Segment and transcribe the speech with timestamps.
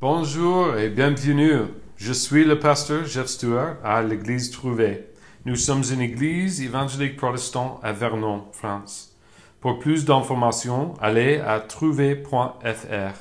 [0.00, 1.66] Bonjour et bienvenue.
[1.96, 5.04] Je suis le pasteur Jeff Stewart à l'église Trouvé.
[5.46, 9.12] Nous sommes une église évangélique protestante à Vernon, France.
[9.60, 13.14] Pour plus d'informations, allez à trouvé.fr.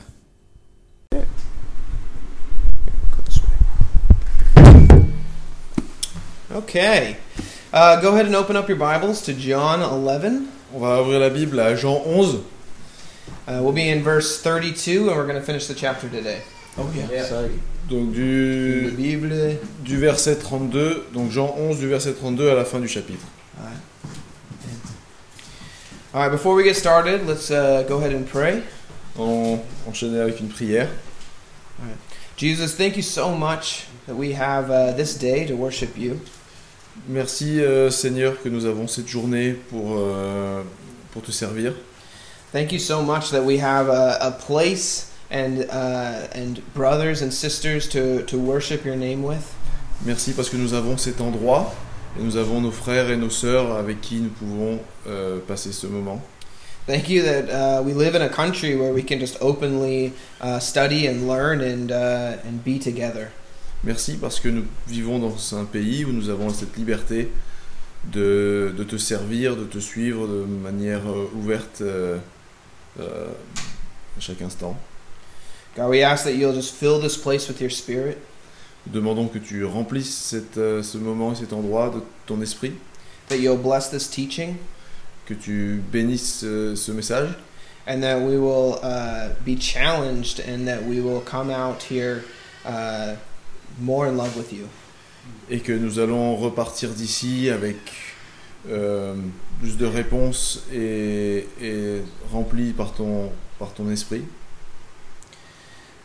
[6.56, 7.18] Okay.
[7.72, 10.48] Uh, go ahead and open up your Bibles to John 11.
[10.74, 12.44] On va ouvrir la Bible à Jean 11.
[13.48, 16.42] Uh, we'll be in verse 32 and we're going to finish the chapter today.
[16.78, 17.24] Oh Yeah.
[17.90, 19.34] Donc du, Bible.
[19.84, 23.26] du verset 32, donc Jean 11 du verset 32 à la fin du chapitre.
[26.14, 28.62] All right, before we get started, let's uh, go ahead and pray.
[29.18, 30.88] On enchaîner avec une prière.
[32.38, 36.20] Jesus, thank you so much that we have uh, this day to worship you.
[37.08, 40.62] Merci euh, Seigneur que nous avons cette journée pour, euh,
[41.12, 41.74] pour te servir.
[42.52, 47.34] Thank you so much that we have a, a place and uh, and brothers and
[47.34, 49.54] sisters to, to worship your name with?
[50.06, 51.74] Merci parce que nous avons cet endroit
[52.18, 55.88] et nous avons nos frères et nos sœurs avec qui nous pouvons euh, passer ce
[55.88, 56.22] moment.
[56.86, 60.60] Thank you that uh, we live in a country where we can just openly uh,
[60.60, 63.32] study and learn and uh, and be together.
[63.84, 67.30] Merci parce que nous vivons dans un pays où nous avons cette liberté
[68.12, 72.18] de, de te servir, de te suivre de manière euh, ouverte euh,
[73.00, 73.28] euh,
[74.18, 74.78] à chaque instant.
[75.76, 78.18] God, we ask that you'll just fill this place with your spirit,
[78.86, 82.74] Nous demandons que tu remplisses cette, euh, ce moment et cet endroit de ton esprit,
[83.30, 84.58] that you'll bless this teaching,
[85.26, 87.34] que tu bénisses euh, ce message
[87.88, 92.24] and that we will uh, be challenged and that we will come out here
[92.66, 93.16] uh,
[93.80, 94.68] more in love with you.
[95.50, 97.78] et que nous allons repartir d'ici avec
[98.70, 99.16] euh,
[99.60, 102.02] plus de réponses et, et
[102.32, 104.24] remplis par ton, par ton esprit.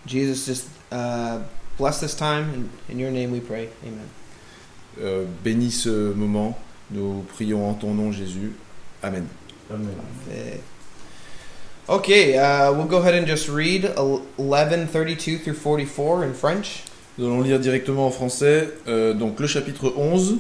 [0.07, 1.39] Jesus, just uh,
[1.79, 2.45] bless this time.
[2.55, 3.69] In, in your name we pray.
[3.85, 4.09] Amen.
[5.01, 6.59] Euh, bénis ce moment.
[6.91, 8.53] Nous prions en ton nom, Jésus.
[9.03, 9.27] Amen.
[10.33, 10.59] Eh.
[11.89, 16.83] Okay, uh, we'll go ahead and just read 1132 through 44 in French.
[17.19, 20.37] Nous allons lire directement en français, euh, donc le chapitre 11,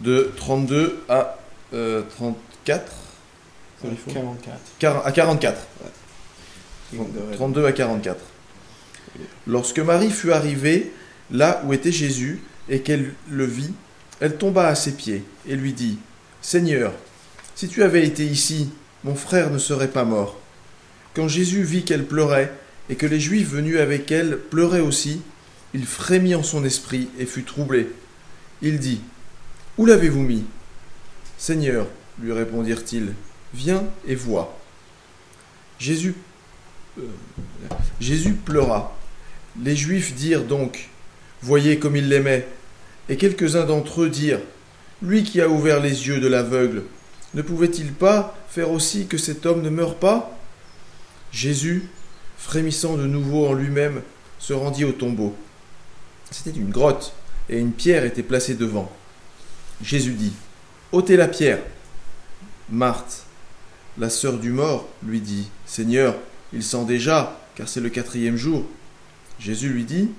[0.00, 1.36] de 32 à
[1.72, 2.92] euh, 34.
[3.82, 4.58] Ça, il faut 44.
[4.80, 5.60] Quar- à 44.
[6.92, 7.36] You can go ahead.
[7.36, 8.16] 32 à 44.
[9.46, 10.92] Lorsque Marie fut arrivée
[11.30, 13.72] là où était Jésus et qu'elle le vit,
[14.20, 15.98] elle tomba à ses pieds et lui dit
[16.40, 16.92] Seigneur,
[17.54, 18.70] si tu avais été ici,
[19.04, 20.38] mon frère ne serait pas mort.
[21.14, 22.52] Quand Jésus vit qu'elle pleurait
[22.88, 25.20] et que les Juifs venus avec elle pleuraient aussi,
[25.72, 27.88] il frémit en son esprit et fut troublé.
[28.62, 29.00] Il dit
[29.78, 30.44] Où l'avez-vous mis?
[31.38, 31.86] Seigneur,
[32.20, 33.12] lui répondirent-ils,
[33.52, 34.58] viens et vois.
[35.78, 36.14] Jésus
[36.98, 37.02] euh,
[38.00, 38.96] Jésus pleura.
[39.62, 40.88] Les Juifs dirent donc,
[41.42, 42.46] Voyez comme il l'aimait.
[43.08, 44.40] Et quelques-uns d'entre eux dirent,
[45.02, 46.84] Lui qui a ouvert les yeux de l'aveugle,
[47.34, 50.38] ne pouvait-il pas faire aussi que cet homme ne meure pas?
[51.32, 51.88] Jésus,
[52.38, 54.02] frémissant de nouveau en lui-même,
[54.38, 55.36] se rendit au tombeau.
[56.30, 57.12] C'était une grotte,
[57.48, 58.90] et une pierre était placée devant.
[59.82, 60.32] Jésus dit,
[60.92, 61.60] ôtez la pierre.
[62.70, 63.24] Marthe,
[63.98, 66.16] la sœur du mort, lui dit, Seigneur,
[66.52, 68.64] il sent déjà, car c'est le quatrième jour.
[69.38, 70.10] Jésus lui dit,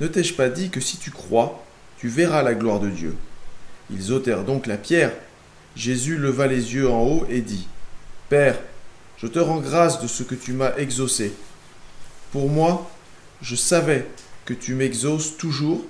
[0.00, 1.64] Ne t'ai-je pas dit que si tu crois,
[1.98, 3.16] tu verras la gloire de Dieu?
[3.90, 5.12] Ils ôtèrent donc la pierre.
[5.76, 7.66] Jésus leva les yeux en haut et dit,
[8.28, 8.58] Père,
[9.18, 11.32] je te rends grâce de ce que tu m'as exaucé.
[12.32, 12.90] Pour moi,
[13.42, 14.06] je savais
[14.44, 15.84] que tu m'exauces toujours,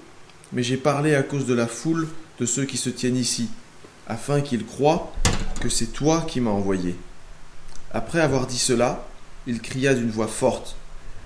[0.53, 3.48] mais j'ai parlé à cause de la foule de ceux qui se tiennent ici,
[4.06, 5.12] afin qu'ils croient
[5.60, 6.97] que c'est toi qui m'as envoyé.
[7.92, 9.06] Après avoir dit cela,
[9.47, 10.76] il cria d'une voix forte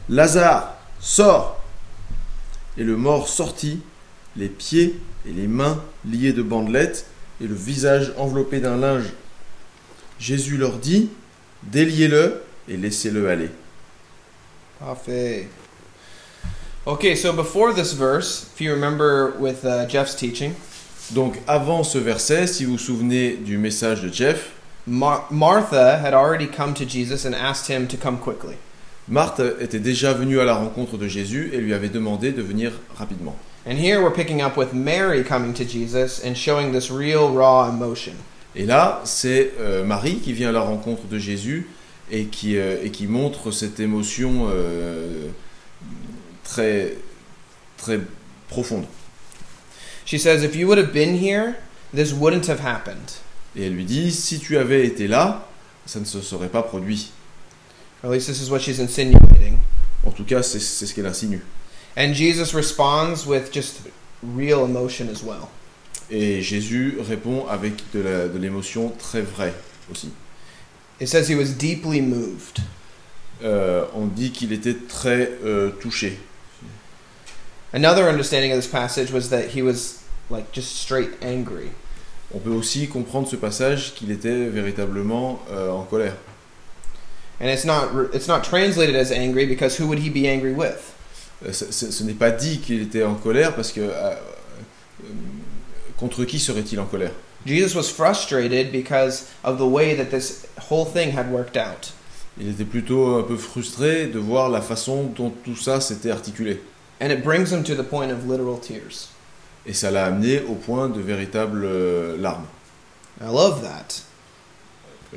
[0.09, 1.61] Lazare, sors
[2.79, 3.81] Et le mort sortit,
[4.37, 7.07] les pieds et les mains liés de bandelettes
[7.43, 9.13] et le visage enveloppé d'un linge.
[10.19, 11.11] Jésus leur dit
[11.65, 13.51] Déliez-le et laissez-le aller.
[14.79, 15.49] Parfait.
[16.87, 20.55] Okay, so before this verse, if you remember with uh, Jeff's teaching,
[21.11, 24.53] Donc avant ce verset, si vous vous souvenez du message de Jeff,
[24.87, 28.57] Mar- Martha had already come to Jesus and asked him to come quickly.
[29.09, 32.73] Marthe était déjà venue à la rencontre de Jésus et lui avait demandé de venir
[32.97, 33.37] rapidement.
[33.67, 37.69] And here we're picking up with Mary coming to Jesus and showing this real raw
[37.69, 38.15] emotion.
[38.57, 41.69] Et là, c'est euh, Marie qui vient à la rencontre de Jésus
[42.11, 45.29] et qui, euh, et qui montre cette émotion euh,
[46.43, 46.95] très,
[47.77, 48.01] très
[48.49, 48.85] profonde.
[50.05, 51.55] She says, If you would have been here,
[51.95, 53.21] this wouldn't have happened.
[53.57, 55.47] Et elle lui dit, si tu avais été là,
[55.87, 57.11] ça ne se serait pas produit.
[58.03, 59.61] Or at least this is what she's insinuating.
[60.07, 61.43] En tout cas, c'est ce qu'elle insinue.
[61.97, 63.81] And Jesus responds with just
[64.23, 65.49] real emotion as well.
[66.11, 69.55] Et Jésus répond avec de l'émotion très vraie
[69.91, 70.11] aussi.
[71.01, 72.61] It says he was deeply moved.
[73.43, 76.19] Euh, on dit qu'il était très euh, touché.
[77.73, 81.71] Another understanding of this passage was that he was like just straight angry.
[82.35, 86.17] On peut aussi comprendre ce passage qu'il était véritablement euh, en colère.
[87.41, 90.93] And it's not it's not translated as angry because who would he be angry with?
[91.47, 95.07] Euh, ce ce- ce n'est pas dit qu'il était en colère parce que euh, euh,
[95.97, 97.13] contre qui serait-il en colère?
[97.47, 101.93] Jesus was frustrated because of the way that this whole thing had worked out.
[102.39, 106.61] Il était plutôt un peu frustré de voir la façon dont tout ça s'était articulé.
[107.01, 109.09] And it brings him to the point of literal tears.
[109.67, 111.67] Et ça l'a amené au point de véritables
[112.19, 112.47] larmes.
[113.23, 114.03] I love that.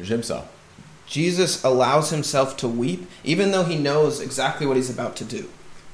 [0.02, 0.46] J'aime ça.
[1.14, 5.46] Jesus allows himself to weep even though he knows exactly what he's about to do.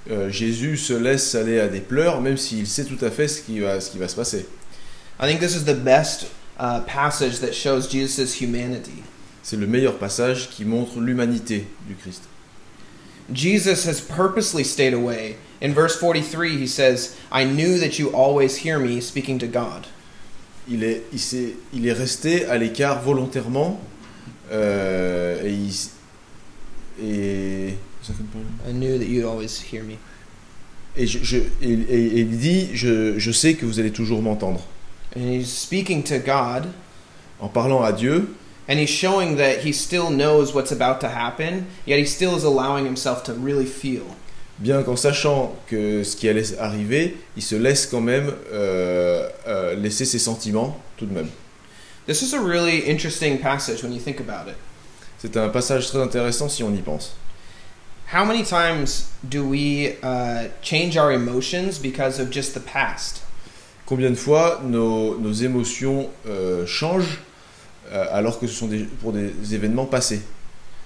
[0.09, 3.41] Euh, Jésus se laisse aller à des pleurs même s'il sait tout à fait ce
[3.41, 4.45] qui va, ce qui va se passer.
[5.19, 6.27] I think this is the best
[6.57, 9.03] uh, passage that shows Jesus' humanity.
[9.43, 12.23] C'est le meilleur passage qui montre l'humanité du Christ.
[13.33, 15.35] Jesus has purposely stayed away.
[15.61, 19.87] In verse 43, he says, I knew that you always hear me speaking to God.
[20.69, 23.79] Il est, il s'est- il est resté à l'écart volontairement
[24.51, 25.57] euh, et,
[27.01, 27.73] et,
[28.67, 29.97] I knew that you'd always hear me.
[30.97, 34.21] et, je, je- et- et- et il dit je, je sais que vous allez toujours
[34.21, 34.61] m'entendre.
[35.15, 36.67] And he's speaking to God,
[37.39, 38.29] En parlant à Dieu,
[38.67, 42.43] and he's showing that he still knows what's about to happen, yet he still is
[42.43, 44.03] allowing himself to really feel.
[44.59, 49.73] bien qu'en sachant que ce qui allait arriver, il se laisse quand même euh, euh,
[49.75, 51.29] laisser ses sentiments tout de même.
[52.09, 54.55] This is a really interesting passage when you think about it.
[55.19, 57.11] C'est un passage très intéressant si on y pense.
[58.11, 63.21] How many times do we uh, change our emotions because of just the past?
[63.85, 67.19] Combien de fois nos, nos émotions euh, changent
[67.91, 70.23] euh, alors que ce sont des, pour des événements passés?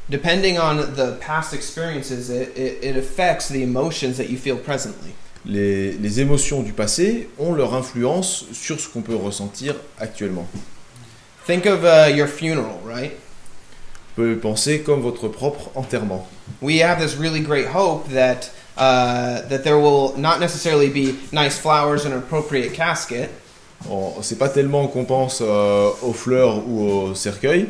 [0.09, 5.13] Depending on the past experiences, it, it, it affects the emotions that you feel presently.
[5.45, 10.47] les, les émotions du passé ont leur influence sur ce qu'on peut ressentir actuellement.
[11.45, 13.11] Think of uh, your funeral, right?
[14.15, 16.25] Vous penser comme votre propre enterrement.
[16.61, 21.57] We have this really great hope that uh, that there will not necessarily be nice
[21.59, 23.29] flowers and an appropriate casket,
[23.89, 27.67] On- C'est pas tellement qu'on pense euh, aux fleurs ou au cercueil,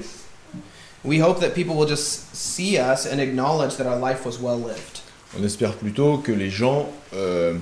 [1.03, 4.57] we hope that people will just see us and acknowledge that our life was well
[4.57, 4.99] lived.
[5.39, 7.53] On espère plutôt que les gens euh,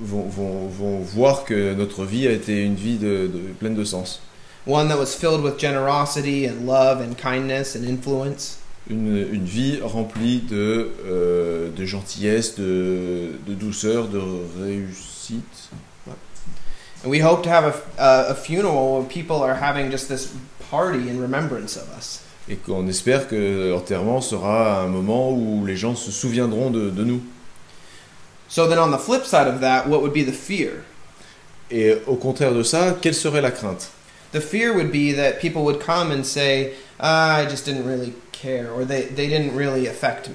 [0.00, 3.84] vont, vont- vont voir que notre vie a été une vie de, de- pleine de
[3.84, 4.22] sens.
[4.66, 8.58] One that was filled with generosity and love and kindness and influence.
[8.88, 14.20] Une, une vie remplie de, euh, de gentillesse, de, de douceur, de
[14.60, 15.70] réussite.
[17.02, 20.34] And we hope to have a, a, a funeral where people are having just this
[20.70, 22.20] party in remembrance of us.
[22.48, 27.04] Et qu'on espère que l'enterrement sera un moment où les gens se souviendront de, de
[27.04, 27.22] nous.
[28.48, 30.84] So then, on the flip side of that, what would be the fear?
[31.70, 33.90] Et au contraire de ça, quelle serait la crainte?
[34.32, 38.12] The fear would be that people would come and say, ah, I just didn't really
[38.32, 40.34] care, or they, they didn't really affect me.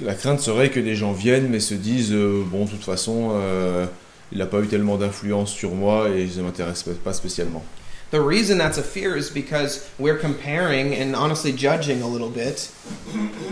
[0.00, 3.30] La crainte serait que des gens viennent mais se disent euh, bon de toute façon
[3.32, 3.86] euh,
[4.32, 7.62] il n'a pas eu tellement d'influence sur moi et ça m'intéresse pas- spécialement.
[8.10, 12.70] The reason that's a fear is because we're comparing and honestly judging a little bit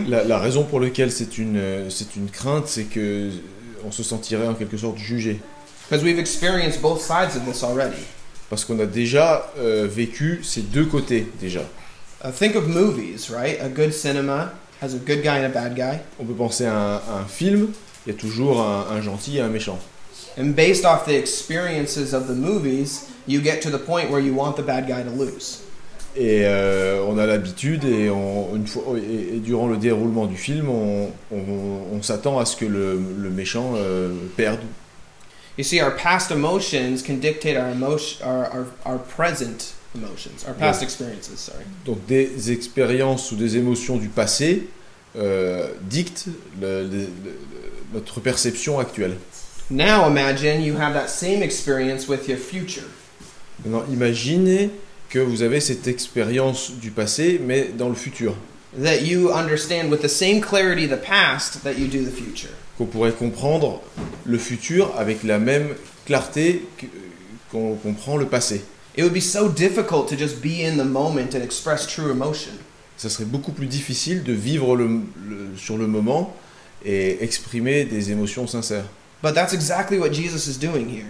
[0.07, 3.29] La, la raison pour laquelle c'est une, c'est une crainte, c'est que
[3.85, 5.39] on se sentirait en quelque sorte jugé.
[5.89, 8.03] because we've experienced both sides of this already.
[8.49, 11.61] Parce qu'on a déjà euh, vécu ces deux côtés déjà.
[12.23, 13.59] Uh, think of movies, right?
[13.61, 14.51] A good cinema
[14.81, 15.99] has a good guy and a bad guy.
[16.19, 17.67] On peut penser à un, à un film,
[18.05, 19.77] il y a toujours un, un gentil et un méchant.
[20.39, 24.33] And based off the experiences of the movies, you get to the point where you
[24.33, 25.59] want the bad guy to lose.
[26.15, 30.37] Et euh, on a l'habitude et, on- une fois, et, et durant le déroulement du
[30.37, 34.59] film, on, on- on s'attend à ce que le, le méchant euh, perde.
[35.57, 40.53] You see, our past emotions can dictate our emotion, our, our, our present emotions, our
[40.53, 40.85] past Yeah.
[40.87, 41.39] experiences.
[41.39, 41.65] Sorry.
[41.85, 44.67] Donc des expériences ou des émotions du passé
[45.15, 46.25] euh, dictent
[46.61, 46.89] le- le-
[47.23, 47.39] le-
[47.93, 49.15] notre perception actuelle.
[49.71, 52.85] Now imagine you have that same experience with your future.
[53.65, 54.69] Maintenant, imaginez
[55.09, 58.35] que vous avez cette expérience du passé, mais dans le futur.
[58.79, 62.51] That you understand with the same clarity the past that you do the future.
[62.77, 63.81] Qu'on pourrait comprendre
[64.25, 65.69] le futur avec la même
[66.05, 66.63] clarté
[67.51, 68.63] qu'on comprend le passé.
[68.97, 72.51] It would be so difficult to just be in the moment and express true emotion.
[72.97, 74.87] Ça serait beaucoup plus difficile de vivre le-
[75.27, 76.35] le- sur le moment
[76.85, 78.85] et exprimer des émotions sincères.
[79.23, 81.05] But that's exactly what Jesus is doing here.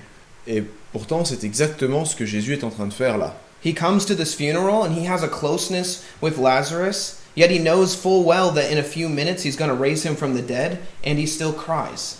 [0.47, 3.35] Et pourtant, c'est exactement ce que Jésus est en train de faire là.
[3.65, 7.95] He comes to this funeral and he has a closeness with Lazarus, yet he knows
[7.95, 10.79] full well that in a few minutes he's going to raise him from the dead,
[11.05, 12.17] and he still cries.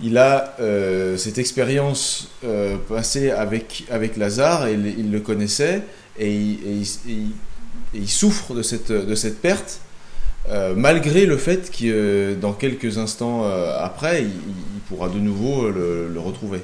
[0.00, 5.82] Il a euh, cette expérience euh, passée avec, avec Lazare, et il, il le connaissait,
[6.18, 7.32] et il, et il- et il-
[7.94, 9.78] et il souffre de cette, de cette perte,
[10.50, 13.44] euh, malgré le fait que dans quelques instants
[13.78, 16.60] après, il, il pourra de nouveau le, le retrouver.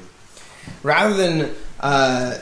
[0.83, 1.45] Rather than
[1.81, 2.35] uh,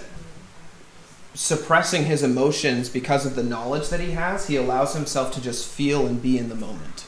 [1.34, 5.68] suppressing his emotions because of the knowledge that he has, he allows himself to just
[5.68, 7.06] feel and be in the moment.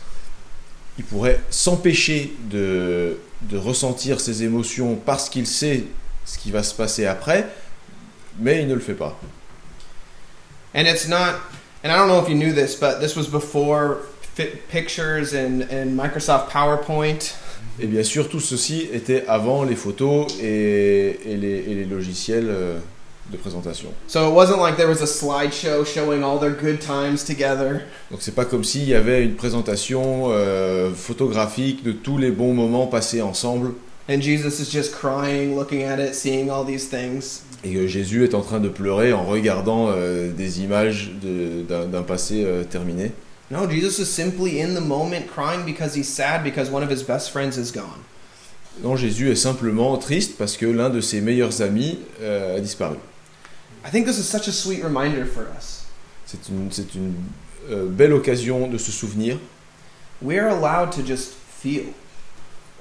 [0.97, 5.83] Il pourrait s'empêcher de, de ressentir ses émotions parce qu'il sait
[6.25, 7.47] ce qui va se passer après,
[8.39, 9.19] mais il ne le fait pas.
[10.75, 11.35] And it's not,
[11.83, 13.99] and I don't know if you knew this, but this was before
[14.69, 17.35] pictures and, and Microsoft PowerPoint.
[17.79, 22.47] Et bien sûr, tout ceci était avant les photos et, et les, et les logiciels
[22.49, 22.79] euh,
[23.31, 23.89] de présentation.
[24.07, 27.81] So it wasn't like there was a slideshow showing all their good times together.
[28.11, 32.53] Donc c'est pas comme s'il y avait une présentation euh, photographique de tous les bons
[32.53, 33.73] moments passés ensemble
[34.09, 37.43] And Jesus is just crying, looking at it, seeing all these things.
[37.63, 42.43] et que Jésus est en train de pleurer en regardant euh, des images d'un passé
[42.43, 43.13] euh, terminé.
[43.49, 47.03] No, Jesus is simply in the moment crying because he's sad because one of his
[47.03, 48.01] best friends is gone.
[48.83, 52.95] Non, Jésus est simplement triste parce que l'un de ses meilleurs amis euh, a disparu.
[53.85, 55.85] I think this is such a sweet reminder for us.
[56.25, 57.13] C'est une, c'est une
[57.69, 59.37] euh, belle occasion de se souvenir.
[60.21, 61.85] We're allowed to just feel.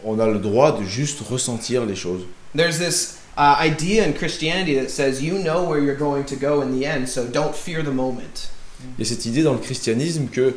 [0.05, 2.23] On a le droit de juste ressentir les choses.
[2.55, 6.61] There's this uh, idea in Christianity that says you know where you're going to go
[6.63, 8.49] in the end, so don't fear the moment.
[8.99, 10.55] Il y a cette idée dans le christianisme que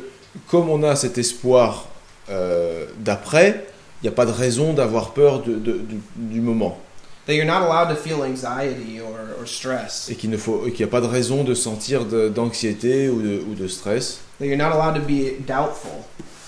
[0.48, 1.88] comme on a cet espoir
[2.28, 3.66] euh, d'après,
[4.02, 6.78] il n'y a pas de raison d'avoir peur de- de- du, du moment.
[7.26, 10.08] That you're not allowed to feel anxiety or, or stress.
[10.08, 13.20] Et qu'il ne faut, et qu'il n'y a pas de raison de sentir d'anxiété ou
[13.20, 14.20] de, ou de stress.
[14.38, 15.90] That you're not allowed to be doubtful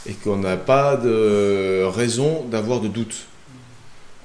[0.06, 3.26] Et qu'on n'a pas de raison d'avoir de doute.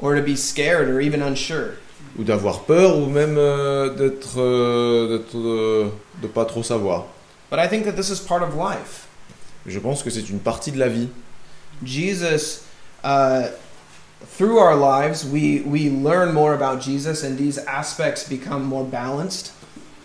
[0.01, 1.75] or to be scared or even unsure.
[2.19, 4.39] Ou d'avoir peur ou même euh, d'être...
[4.39, 5.87] euh, euh,
[6.21, 7.05] de pas trop savoir.
[7.49, 9.07] But I think that this is part of life.
[9.65, 11.07] Je pense que c'est une partie de la vie.
[11.83, 12.61] Jesus,
[13.03, 13.47] uh,
[14.27, 19.51] through our lives, we, we learn more about Jesus and these aspects become more balanced.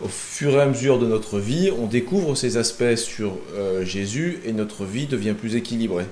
[0.01, 4.41] Au fur et à mesure de notre vie, on découvre ces aspects sur euh, Jésus
[4.45, 6.07] et notre vie devient plus équilibrée.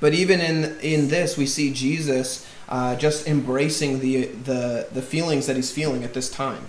[0.00, 5.46] But even in, in this, we see Jesus uh, just embracing the, the, the feelings
[5.46, 6.62] that he's feeling at this time.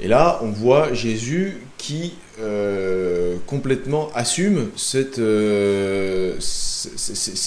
[0.00, 6.38] Et là, on voit Jésus qui euh, complètement assume cette, euh,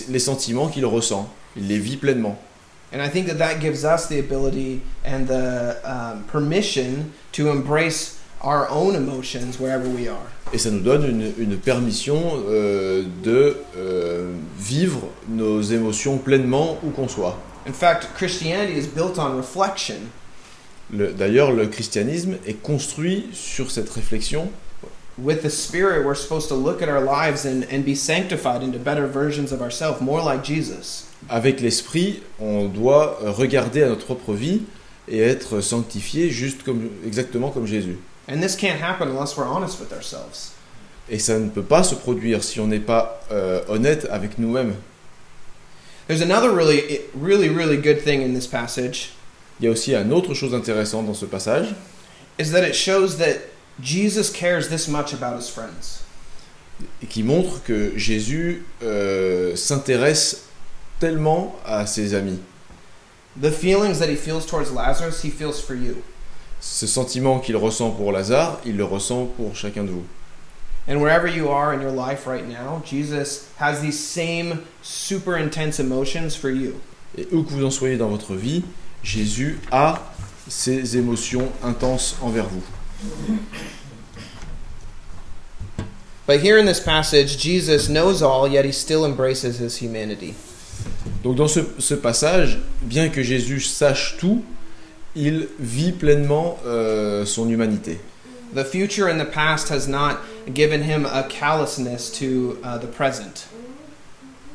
[0.09, 1.27] les sentiments qu'il ressent.
[1.57, 2.37] Il les vit pleinement.
[2.95, 8.17] And I think that that gives us the ability and the um, permission to embrace
[8.41, 10.27] our own emotions wherever we are.
[10.53, 16.91] Et ça nous donne une, une permission euh, de euh, vivre nos émotions pleinement où
[16.91, 17.37] qu'on soit.
[17.67, 19.95] In fact, Christianity is built on reflection.
[20.93, 24.49] Le- D'ailleurs, le christianisme est construit sur cette réflexion.
[25.17, 28.77] With the Spirit, we're supposed to look at our lives and, and be sanctified into
[28.77, 31.05] better versions of ourselves, more like Jesus.
[31.29, 34.63] Avec l'esprit, on doit regarder à notre propre vie
[35.07, 37.97] et être sanctifié juste comme, exactement comme Jésus.
[38.27, 40.53] And this can't happen unless we're honest with ourselves.
[41.09, 44.75] Et ça ne peut pas se produire si on n'est pas euh, honnête avec nous-mêmes.
[46.07, 49.11] There's another really, really, really good thing in this passage
[49.59, 51.73] Il y a aussi une autre chose intéressante dans ce passage,
[52.37, 53.37] is that it shows that
[53.81, 56.05] Jesus cares this much about his friends.
[57.01, 60.43] et qui montre que Jésus euh, s'intéresse
[60.99, 62.39] tellement à ses amis.
[63.41, 65.97] The feelings that he feels towards Lazarus, he feels for you.
[66.61, 70.05] Ce sentiment qu'il ressent pour Lazare, il le ressent pour chacun de vous.
[70.87, 75.79] And wherever you are in your life right now, Jesus has these same super intense
[75.79, 76.75] emotions for you.
[77.17, 78.63] Et où que vous en soyez dans votre vie,
[79.03, 79.99] Jésus a
[80.47, 82.63] ces émotions intenses envers vous.
[86.27, 90.33] But here in this passage, Jesus knows all, yet he still embraces his humanity.
[91.23, 94.43] Donc dans ce, ce passage, bien que Jésus sache tout,
[95.15, 97.99] il vit pleinement euh, son humanité.
[98.53, 100.19] The future and the past has not
[100.53, 103.45] given him a callousness to uh, the present.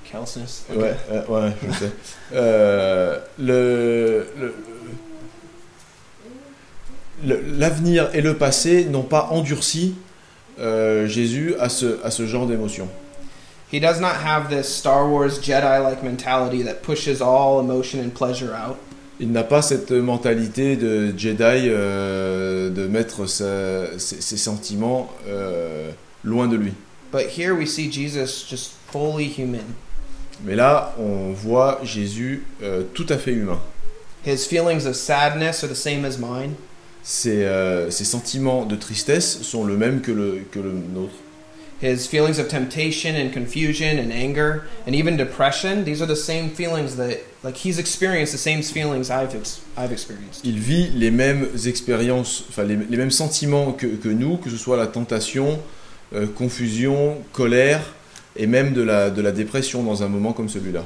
[0.05, 0.65] Callousness?
[0.71, 0.81] Okay.
[0.81, 1.93] Ouais, euh, ouais, je sais.
[2.33, 4.55] Euh, le, le- le-
[7.25, 9.95] l'avenir et le passé n'ont pas endurci
[10.59, 12.89] euh, Jésus à ce, à ce genre d'émotion.
[13.73, 18.11] He does not have this Star Wars Jedi like mentality that pushes all emotion and
[18.11, 18.77] pleasure out.
[19.21, 25.91] Il n'a pas cette mentalité de Jedi euh, de mettre sa- ses, ses sentiments euh,
[26.25, 26.73] loin de lui.
[27.13, 29.65] But here we see Jesus just fully human.
[30.45, 33.61] Mais là, on voit Jésus euh, tout à fait humain.
[34.27, 36.55] His feelings of sadness are the same as mine.
[37.03, 41.15] Ses, euh, ses sentiments de tristesse sont le même que le, que le nôtre.
[41.83, 46.51] His feelings of temptation and confusion and anger and even depression, these are the same
[46.51, 50.45] feelings that, like, he's experienced the same feelings I've, ex- I've experienced.
[50.45, 54.59] Il vit les mêmes expériences, enfin les, les mêmes sentiments que, que nous, que ce
[54.59, 55.59] soit la tentation,
[56.15, 57.95] euh, confusion, colère
[58.37, 60.85] et même de la, de la dépression dans un moment comme celui-là.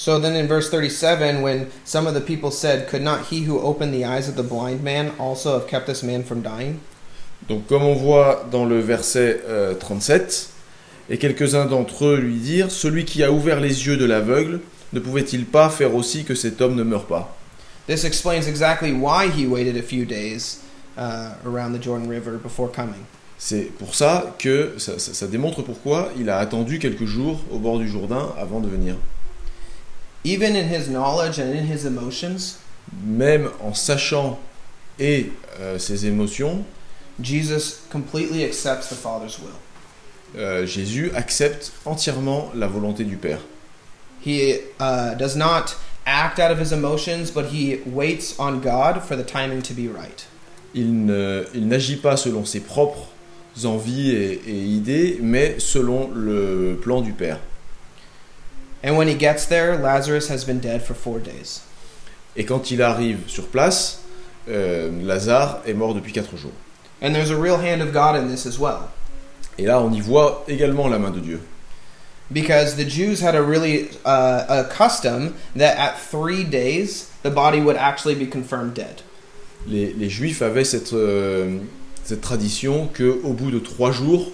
[0.00, 3.58] So then in verse 37, when some of the people said, Could not he who
[3.58, 6.78] opened the eyes of the blind man also have kept this man from dying?
[7.48, 10.50] Donc comme on voit dans le verset euh, 37,
[11.10, 14.60] et quelques-uns d'entre eux lui dirent, Celui qui a ouvert les yeux de l'aveugle,
[14.92, 17.36] ne pouvait-il pas faire aussi que cet homme ne meure pas?
[17.88, 20.60] This explains exactly why he waited a few days
[20.96, 23.02] uh, around the Jordan River before coming.
[23.36, 27.58] C'est pour ça que ça, ça- ça démontre pourquoi il a attendu quelques jours au
[27.58, 28.94] bord du Jourdain avant de venir.
[30.28, 32.58] Even in his knowledge and in his emotions,
[33.06, 34.38] Même en sachant
[34.98, 35.30] et
[35.60, 36.64] euh, ses émotions,
[37.22, 39.54] Jesus completely accepts the Father's will.
[40.36, 43.40] euh, Jésus accepte entièrement la volonté du Père.
[44.24, 49.16] He uh, does not act out of his emotions, but he waits on God for
[49.16, 50.26] the timing to be right.
[50.74, 53.08] Il n'agit pas selon ses propres
[53.64, 57.38] envies et, et idées, mais selon le plan du Père.
[58.82, 61.62] And when he gets there, Lazarus has been dead for four days.
[62.36, 64.02] Et quand il arrive sur place,
[64.48, 66.52] euh, Lazare est mort depuis quatre jours.
[67.02, 68.90] And there's a real hand of God in this as well.
[69.58, 71.40] Et là, on y voit également la main de Dieu.
[72.30, 77.60] Because the Jews had a really uh, a custom that at three days the body
[77.60, 79.02] would actually be confirmed dead.
[79.66, 81.58] Les, les Juifs avaient cette, euh,
[82.04, 84.30] cette tradition que au bout de trois jours,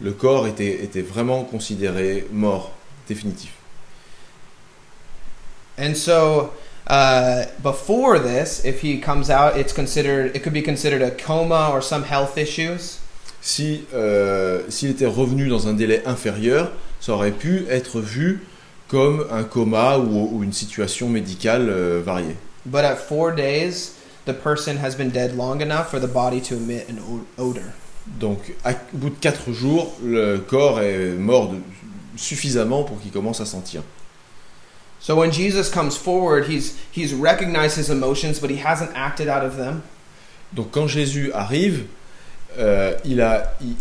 [0.00, 2.72] le corps était, était vraiment considéré mort,
[3.08, 3.52] définitif.
[5.78, 6.52] And so
[6.88, 11.70] uh, before this, if he comes out, it's considered it could be considered a coma
[11.72, 12.98] or some health issues.
[13.40, 18.40] Si euh, s'il était revenu dans un délai inférieur, ça aurait pu être vu
[18.88, 22.36] comme un coma ou, ou une situation médicale euh, variée.
[22.64, 23.92] But at four days,
[24.24, 26.98] the person has been dead long enough for the body to emit an
[27.38, 27.62] odor.
[28.20, 31.58] Donc, à- au bout de quatre jours, le corps est mort de-
[32.16, 33.82] suffisamment pour qu'il commence à sentir.
[35.00, 39.44] So when Jesus comes forward, he's he's recognized his emotions, but he hasn't acted out
[39.44, 39.82] of them.
[40.54, 41.84] Donc, quand Jésus arrive,
[42.58, 43.74] euh, il, a, il,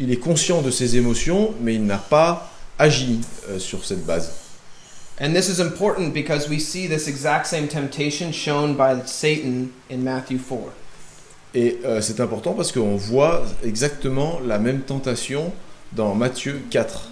[0.00, 4.30] il- est conscient de ses émotions, mais il n'a pas agi euh, sur cette base.
[5.20, 9.98] And this is important because we see this exact same temptation shown by Satan in
[10.04, 10.70] Matthew 4.
[11.54, 15.52] Et euh, c'est important parce qu'on voit exactement la même tentation
[15.92, 17.10] dans Matthieu 4.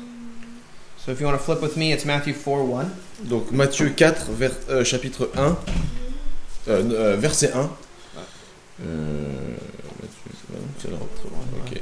[1.06, 2.90] So if you want to flip with me, it's Matthew 4 1.
[3.28, 5.56] Donc Matthieu 4, vers- euh, chapitre 1,
[6.66, 7.70] euh, euh, verset 1.
[8.82, 9.54] Euh,
[10.02, 11.80] Matthieu, non, c'est là, très bon, ok.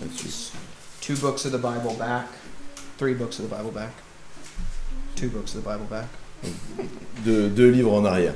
[0.00, 0.30] Matthieu.
[1.02, 2.26] Two books of the Bible back,
[2.96, 3.92] three books of the Bible back,
[5.14, 6.08] two books of the Bible back.
[7.22, 8.32] Deux, deux livres en arrière.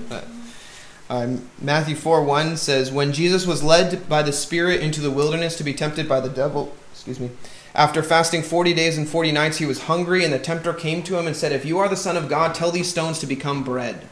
[1.08, 5.56] Um, Matthew 4 1 says, When Jesus was led by the Spirit into the wilderness
[5.56, 7.30] to be tempted by the devil, excuse me,
[7.74, 11.18] after fasting 40 days and 40 nights, he was hungry, and the tempter came to
[11.18, 13.62] him and said, If you are the Son of God, tell these stones to become
[13.62, 14.08] bread.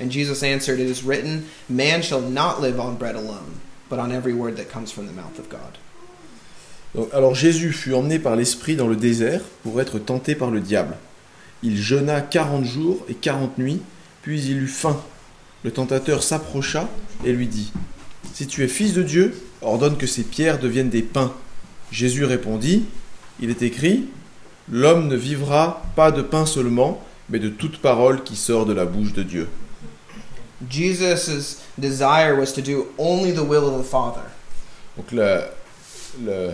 [0.00, 4.12] And Jesus answered, It is written, Man shall not live on bread alone, but on
[4.12, 5.78] every word that comes from the mouth of God.
[6.94, 10.60] Donc, alors Jésus fut emmené par l'Esprit dans le désert pour être tenté par le
[10.60, 10.96] diable.
[11.62, 13.80] Il jeûna quarante jours et quarante nuits,
[14.22, 15.00] puis il eut faim.
[15.64, 16.88] Le tentateur s'approcha
[17.24, 17.72] et lui dit
[18.32, 21.32] Si tu es fils de Dieu, ordonne que ces pierres deviennent des pains.
[21.92, 22.86] Jésus répondit
[23.42, 24.04] Il est écrit
[24.70, 28.84] L'homme ne vivra pas de pain seulement, mais de toute parole qui sort de la
[28.84, 29.48] bouche de Dieu.
[30.70, 34.22] Jesus' desire was to do only the will of the Father.
[34.96, 35.42] Donc le,
[36.24, 36.52] le,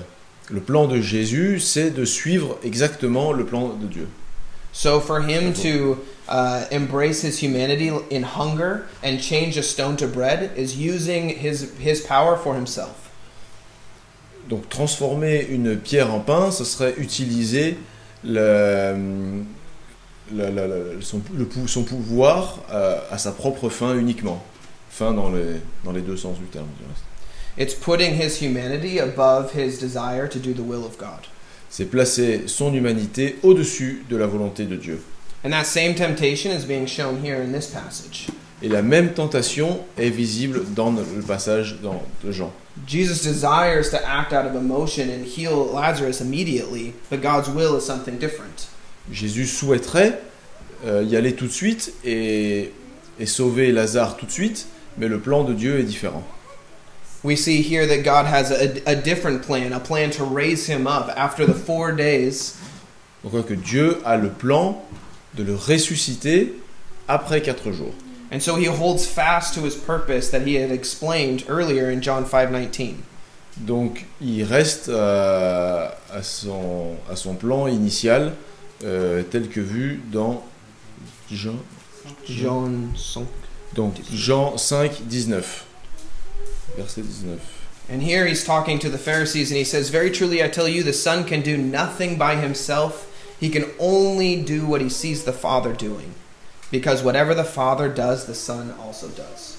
[0.48, 4.08] le plan de Jésus, c'est de suivre exactement le plan de Dieu.
[4.72, 10.06] So for him to uh, embrace his humanity in hunger and change a stone to
[10.06, 13.07] bread is using his his power for himself.
[14.48, 17.76] Donc transformer une pierre en pain, ce serait utiliser
[18.24, 19.42] le,
[20.34, 24.42] le- le- le- son, pouvoir euh, à sa propre fin uniquement.
[24.90, 26.66] Fin dans les, dans les deux sens du terme.
[26.78, 27.04] du reste.
[27.58, 31.26] It's putting his humanity above his desire to do the will of God.
[31.70, 35.02] C'est placer son humanité au-dessus de la volonté de Dieu.
[35.44, 38.28] And that same temptation is being shown here in this passage.
[38.62, 42.50] Et la même tentation est visible dans le passage dans, de Jean.
[42.86, 47.84] Jesus desires to act out of emotion and heal Lazarus immediately, but God's will is
[47.84, 48.68] something different.
[49.10, 50.20] Jésus souhaiterait
[50.86, 52.72] euh, y aller tout de suite et,
[53.18, 56.24] et sauver Lazare tout de suite, mais le plan de Dieu est différent.
[57.24, 60.86] We see here that God has a, a different plan, a plan to raise him
[60.86, 62.54] up after the four days
[63.24, 64.80] On voit que Dieu a le plan
[65.34, 66.54] de le ressusciter
[67.08, 67.92] après quatre jours.
[68.30, 72.24] And so he holds fast to his purpose that he had explained earlier in John
[72.24, 73.02] 5:19.
[73.56, 78.34] Donc il reste euh, à, son, à son plan initial
[78.84, 80.44] euh, tel que vu dans
[81.30, 81.56] Jean,
[82.28, 83.26] John 5.
[83.74, 85.64] donc Jean 5, 19.
[86.76, 87.40] Verset 19.
[87.90, 90.82] And here he's talking to the Pharisees and he says, "Very truly I tell you,
[90.82, 93.06] the Son can do nothing by himself.
[93.40, 96.14] He can only do what he sees the Father doing,
[96.70, 99.58] because whatever the Father does, the Son also does."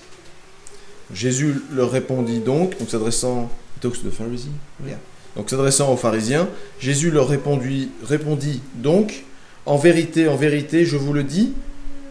[1.13, 3.49] Jésus leur répondit donc, donc s'adressant.
[3.81, 4.97] Yeah.
[5.37, 9.23] Donc s'adressant aux pharisiens, Jésus leur répondit, répondit donc
[9.65, 11.53] En vérité, en vérité, je vous le dis,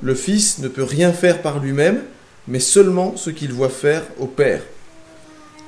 [0.00, 2.02] le Fils ne peut rien faire par lui-même,
[2.46, 4.62] mais seulement ce qu'il voit faire au Père.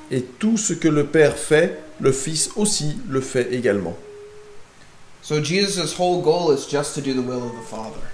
[0.09, 3.97] Et tout ce que le Père fait, le Fils aussi le fait également.
[5.21, 8.10] So Jesus' whole goal is just to do the will of the Father.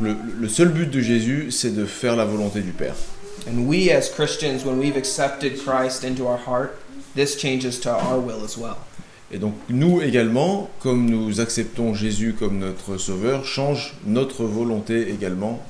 [0.00, 2.94] Le, le seul but de Jésus, c'est de faire la volonté du Père.
[3.48, 6.70] And we as Christians when we've accepted Christ into our heart,
[7.16, 8.76] this changes to our will as well.
[9.32, 15.60] Et donc nous également, comme nous acceptons Jésus comme notre Sauveur, change notre volonté également.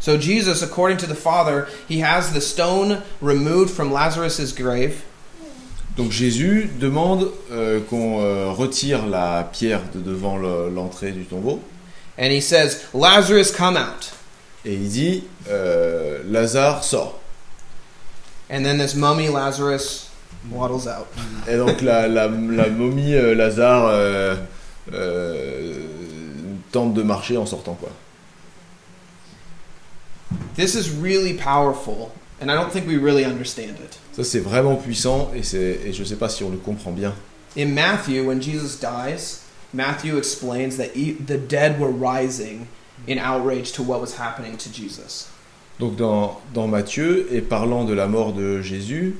[0.00, 4.94] So Jesus, according to the Father, he has the stone removed from Lazarus' grave,
[5.96, 11.60] Donc Jésus demande euh, qu'on euh, retire la pierre de devant le- l'entrée du tombeau
[12.18, 14.12] and he says, Lazarus, come out.
[14.64, 17.20] et il dit euh, Lazare sort.
[18.50, 20.08] And then this mummy Lazarus
[20.50, 21.06] waddles out.
[21.48, 24.36] Et donc la, la, la momie euh, Lazare euh,
[24.92, 25.82] euh,
[26.72, 27.90] tente de marcher en sortant quoi.
[30.56, 33.98] This is really powerful, and I don't think we really understand it.
[34.16, 36.92] Ça c'est vraiment puissant et, c'est- et je ne sais pas si on le comprend
[36.92, 37.12] bien.
[37.56, 39.40] In Matthew, when Jesus dies,
[39.74, 42.66] Matthew explains that e- the dead were rising
[43.06, 45.28] in outrage to what was happening to Jesus.
[45.80, 49.16] Donc dans, dans Matthieu, et parlant de la mort de Jésus,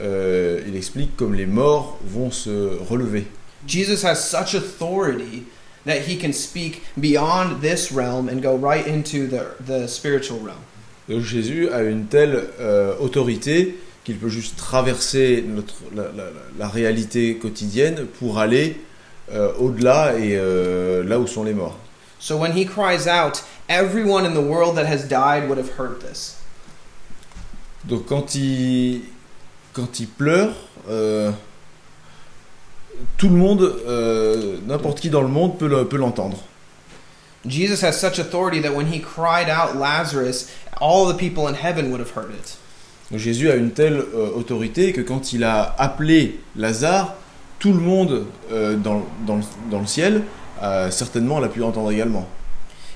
[0.00, 3.26] euh, il explique comme les morts vont se relever.
[3.66, 5.44] Jesus has such authority
[5.84, 10.58] that he can speak beyond this realm and go right into the, the spiritual realm.
[11.08, 16.68] Donc Jésus a une telle euh, autorité qu'il peut juste traverser notre, la, la- la
[16.68, 18.76] réalité quotidienne pour aller
[19.32, 21.76] euh, au-delà et euh, là où sont les morts.
[22.18, 26.00] So when he cries out, everyone in the world that has died would have heard
[26.00, 26.36] this.
[27.84, 29.02] Donc quand il,
[29.72, 30.52] quand il pleure,
[30.88, 31.32] euh,
[33.16, 33.74] tout le monde,
[34.68, 36.38] n'importe qui dans le monde peut le- peut l'entendre.
[37.44, 40.46] Jesus has such authority that when he cried out Lazarus,
[40.80, 42.56] all the people in heaven would have heard it.
[43.10, 43.98] Donc Jésus a une telle
[44.36, 47.14] autorité que quand il a appelé Lazare,
[47.62, 50.22] tout le monde euh, dans, dans le- dans le ciel
[50.62, 52.26] euh, certainement l'a pu entendre également.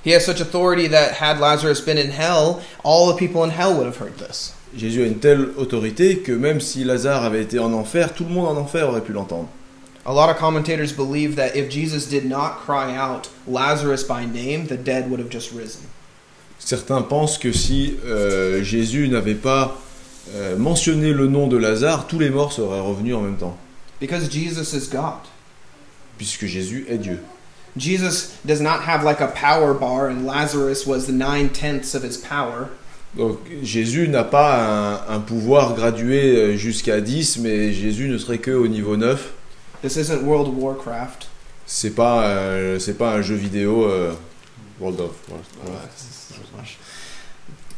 [0.04, 3.74] He has such authority that had Lazarus been in hell, all the people in hell
[3.76, 4.52] would have heard this.
[4.76, 8.30] Jésus a une telle autorité que même si Lazare avait été en enfer, tout le
[8.30, 9.48] monde en enfer aurait pu l'entendre.
[10.04, 14.66] A lot of commentators believe that if Jesus did not cry out Lazarus by name,
[14.66, 15.80] the dead would have just risen.
[16.58, 19.76] Certains pensent que si euh, Jésus n'avait pas
[20.34, 23.56] euh, mentionné le nom de Lazare, tous les morts seraient revenus en même temps,
[24.00, 25.20] Because Jesus is God.
[26.18, 27.18] puisque Jésus est Dieu.
[27.76, 32.02] Jesus does not have like a power bar, and Lazarus was the nine tenths of
[32.02, 32.70] his power.
[33.14, 38.38] Donc Jésus n'a pas un, un pouvoir gradué euh, jusqu'à 10, mais Jésus ne serait
[38.38, 39.30] que au niveau 9.
[39.82, 41.28] This isn't World of Warcraft.
[41.66, 44.14] C'est pas, euh, c'est pas un jeu vidéo euh,
[44.80, 46.78] World of Warcraft.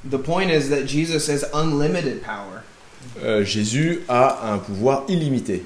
[0.09, 2.63] The point is that Jesus has unlimited power.
[3.23, 5.65] Euh, Jésus a un pouvoir illimité.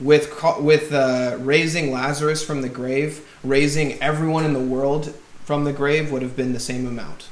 [0.00, 0.30] With,
[0.60, 5.12] with uh, raising Lazarus from the grave, raising everyone in the world
[5.44, 7.30] from the grave would have been the same amount.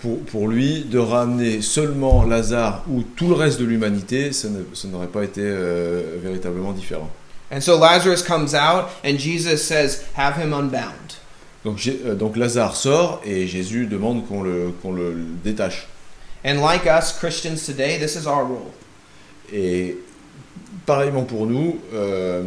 [0.00, 4.48] Pour, pour lui, de ramener seulement Lazare ou tout le reste de l'humanité, ça
[4.88, 7.10] n'aurait pas été euh, véritablement différent.
[7.50, 11.18] And so Lazarus comes out, and Jesus says, Have him unbound.
[11.64, 15.86] Donc, euh, donc Lazare sort et Jésus demande qu'on le, qu'on le détache.
[16.44, 18.72] And like us, Christians today, this is our role.
[19.52, 19.96] Et
[20.86, 22.42] pareillement pour nous, euh,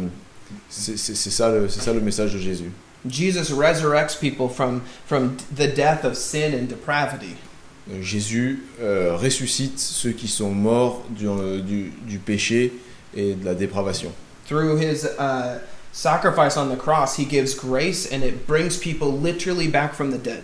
[0.68, 2.70] c'est ça, le- ça le message de Jésus.
[3.08, 7.36] Jesus resurrects people from, from the death of sin and depravity.
[7.90, 11.26] Euh, Jésus euh, ressuscite ceux qui sont morts du,
[11.62, 12.72] du, du péché
[13.16, 14.10] et de la dépravation.
[14.46, 15.58] Through his uh,
[15.92, 20.18] sacrifice on the cross, he gives grace and it brings people literally back from the
[20.22, 20.42] dead.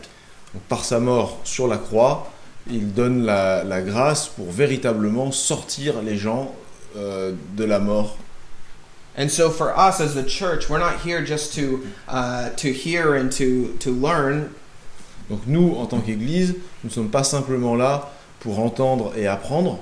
[0.55, 2.31] Donc, par sa mort sur la croix,
[2.71, 6.55] il donne la, la grâce pour véritablement sortir les gens
[6.97, 8.17] euh, de la mort.
[9.17, 13.15] And so for us as the church, we're not here just to, uh, to hear
[13.15, 14.55] and to, to learn.
[15.29, 19.79] Donc nous, en tant qu'Église, nous ne sommes pas simplement là pour entendre et apprendre,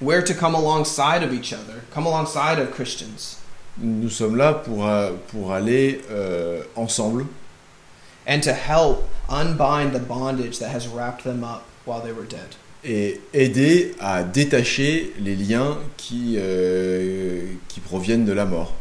[0.00, 3.40] We're to come alongside of each other, come alongside of Christians,
[3.78, 7.26] nous sommes là pour, euh, pour aller euh, ensemble
[8.26, 12.56] and to help unbind the bondage that has wrapped them up while they were dead.
[12.88, 18.74] Et aider à détacher les liens qui, euh, qui proviennent de la mort.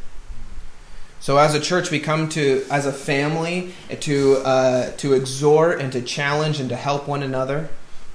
[1.20, 5.90] So as a church, we come to as a family to uh, to exhort and
[5.92, 7.66] to challenge and to help one another.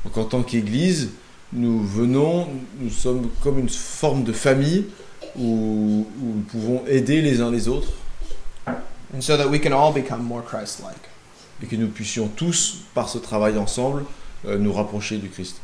[0.04, 1.10] Donc en tant qu'Église,
[1.52, 2.48] nous venons,
[2.80, 4.86] nous sommes comme une forme de famille
[5.36, 7.92] où, où nous pouvons aider les uns les autres
[9.14, 11.10] And so that we can all become more Christ-like.
[11.62, 14.04] et que nous puissions tous, par ce travail ensemble,
[14.46, 15.60] euh, nous rapprocher du Christ.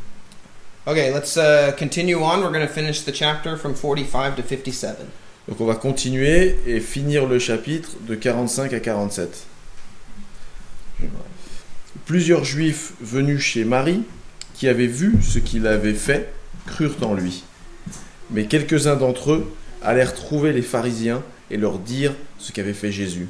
[0.86, 2.40] Okay, let's uh, continue on.
[2.40, 5.06] We're going to finish the chapter from 45 to 57.
[5.48, 9.46] Donc on va continuer et finir le chapitre de 45 à 47.
[12.06, 14.02] Plusieurs juifs venus chez Marie,
[14.54, 16.32] qui avaient vu ce qu'il avait fait,
[16.66, 17.44] crurent en lui.
[18.30, 23.28] Mais quelques-uns d'entre eux allèrent trouver les pharisiens et leur dire ce qu'avait fait Jésus.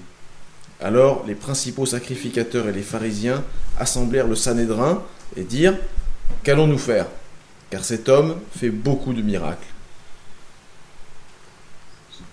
[0.81, 3.45] Alors les principaux sacrificateurs et les pharisiens
[3.79, 5.03] assemblèrent le Sanhédrin
[5.37, 5.77] et dirent
[6.43, 7.07] Qu'allons-nous faire?
[7.71, 9.67] Car cet homme fait beaucoup de miracles.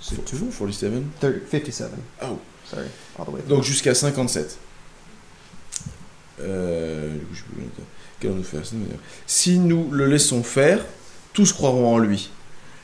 [0.01, 1.91] C'est tout 47 30, 57.
[2.23, 2.39] Oh.
[2.65, 2.85] Sorry,
[3.19, 3.41] all the way.
[3.47, 4.59] Donc jusqu'à 57.
[6.41, 7.15] Euh,
[9.27, 10.83] Si nous le laissons faire,
[11.33, 12.29] tous croiront en lui.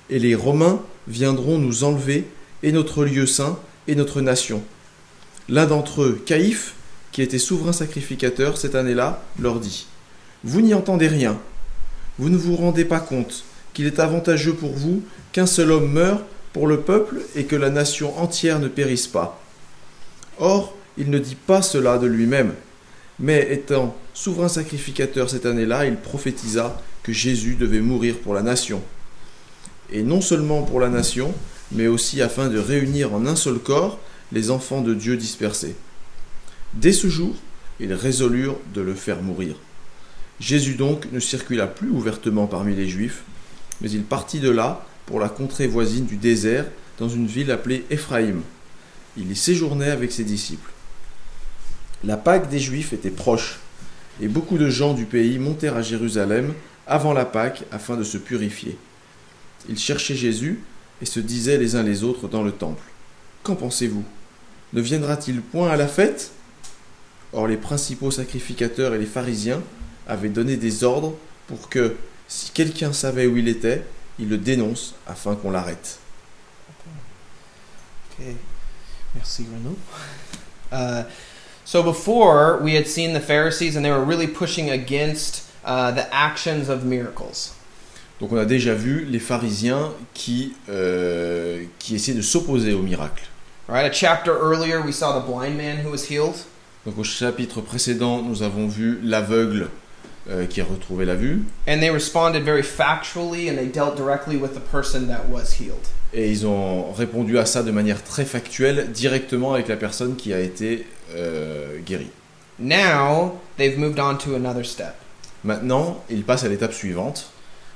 [0.09, 2.27] Et les Romains viendront nous enlever,
[2.63, 4.63] et notre lieu saint, et notre nation.
[5.49, 6.75] L'un d'entre eux, Caïphe,
[7.11, 9.87] qui était souverain sacrificateur cette année-là, leur dit
[10.43, 11.39] Vous n'y entendez rien.
[12.21, 16.21] Vous ne vous rendez pas compte qu'il est avantageux pour vous qu'un seul homme meure
[16.53, 19.41] pour le peuple et que la nation entière ne périsse pas.
[20.37, 22.53] Or, il ne dit pas cela de lui-même,
[23.17, 28.83] mais étant souverain sacrificateur cette année-là, il prophétisa que Jésus devait mourir pour la nation.
[29.91, 31.33] Et non seulement pour la nation,
[31.71, 33.97] mais aussi afin de réunir en un seul corps
[34.31, 35.75] les enfants de Dieu dispersés.
[36.75, 37.33] Dès ce jour,
[37.79, 39.55] ils résolurent de le faire mourir.
[40.41, 43.21] Jésus donc ne circula plus ouvertement parmi les Juifs,
[43.79, 46.65] mais il partit de là pour la contrée voisine du désert,
[46.97, 48.41] dans une ville appelée Éphraïm.
[49.17, 50.71] Il y séjournait avec ses disciples.
[52.03, 53.59] La Pâque des Juifs était proche,
[54.19, 56.53] et beaucoup de gens du pays montèrent à Jérusalem
[56.87, 58.77] avant la Pâque afin de se purifier.
[59.69, 60.59] Ils cherchaient Jésus
[61.03, 62.83] et se disaient les uns les autres dans le temple.
[63.43, 64.03] Qu'en pensez-vous?
[64.73, 66.31] Ne viendra-t-il point à la fête?
[67.31, 69.61] Or les principaux sacrificateurs et les pharisiens
[70.07, 71.15] avaient donné des ordres
[71.47, 71.95] pour que,
[72.27, 73.83] si quelqu'un savait où il était,
[74.19, 75.99] il le dénonce afin qu'on l'arrête.
[78.13, 78.35] Okay.
[79.15, 79.77] Merci, Renaud.
[80.73, 81.03] Uh,
[81.65, 86.07] so before, we had seen the Pharisees, and they were really pushing against uh, the
[86.13, 87.53] actions of miracles.
[88.21, 93.25] Donc on a déjà vu les pharisiens qui, euh, qui essaient de s'opposer au miracle.
[93.67, 93.85] Right?
[93.85, 96.35] A chapter earlier, we saw the blind man who was healed.
[96.85, 99.69] Donc au chapitre précédent, nous avons vu l'aveugle
[100.29, 104.37] euh, qui a retrouvé la vue, And they responded very factually, and they dealt directly
[104.37, 105.87] with the person that was healed.
[106.13, 110.33] et ils ont répondu à ça de manière très factuelle, directement avec la personne qui
[110.33, 112.09] a été euh, guérie.
[112.59, 114.93] Now, they've moved on to another step.
[115.43, 117.27] Maintenant, ils passent à l'étape suivante.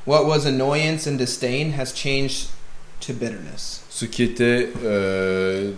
[0.06, 2.50] What was annoyance and disdain has changed
[3.00, 3.82] to bitterness.
[3.90, 5.72] Ce qui était euh,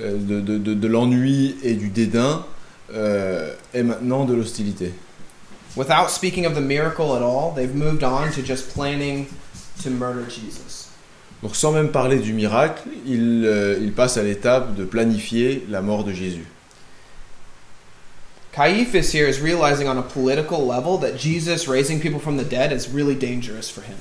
[0.00, 2.44] euh, de, de- de- de l'ennui et du dédain
[2.92, 4.92] euh, est maintenant de l'hostilité.
[5.76, 9.26] Without speaking of the miracle at all, they've moved on to just planning
[9.82, 10.88] to murder Jesus.
[11.42, 15.82] Donc sans même parler du miracle, il, euh, il passe à l'étape de planifier la
[15.82, 16.46] mort de Jésus.
[18.52, 22.72] Caiaphas here is realizing on a political level that Jesus raising people from the dead
[22.72, 23.98] is really dangerous for him.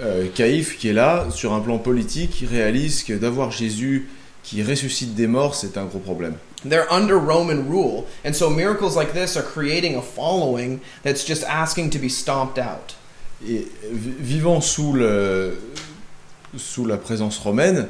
[0.00, 4.08] Euh, Caïphe, qui est là, sur un plan politique, réalise que d'avoir Jésus
[4.42, 6.34] qui ressuscite des morts, c'est un gros problème.
[6.68, 11.44] They're under Roman rule, and so miracles like this are creating a following that's just
[11.48, 12.94] asking to be stomped out.
[13.44, 15.56] Et vi- vivant sous le,
[16.56, 17.88] sous la présence romaine,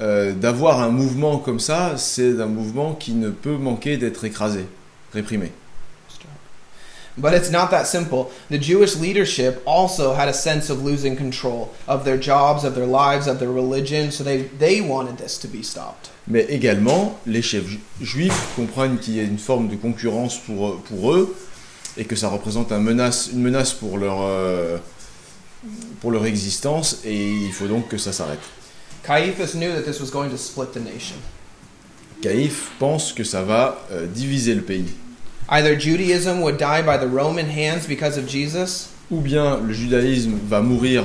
[0.00, 4.64] euh, d'avoir un mouvement comme ça, c'est un mouvement qui ne peut manquer d'être écrasé,
[5.12, 5.52] réprimé.
[7.20, 8.30] But it's not that simple.
[8.48, 12.86] The Jewish leadership also had a sense of losing control of their jobs, of their
[12.86, 16.10] lives, of their religion, so they, they wanted this to be stopped.
[16.28, 20.68] Mais également, les chefs ju- juifs comprennent qu'il y a une forme de concurrence pour,
[20.68, 21.34] eux- pour eux
[21.96, 24.76] et que ça représente un menace, une menace pour leur, euh,
[26.00, 28.38] pour leur existence et il faut donc que ça s'arrête.
[29.04, 31.16] Caiaphas knew that this was going to split the nation.
[32.22, 34.86] Caïphe pense que ça va euh, diviser le pays.
[35.50, 40.34] Either Judaism would die by the Roman hands because of Jesus, Ou bien le judaïsme
[40.46, 41.04] va mourir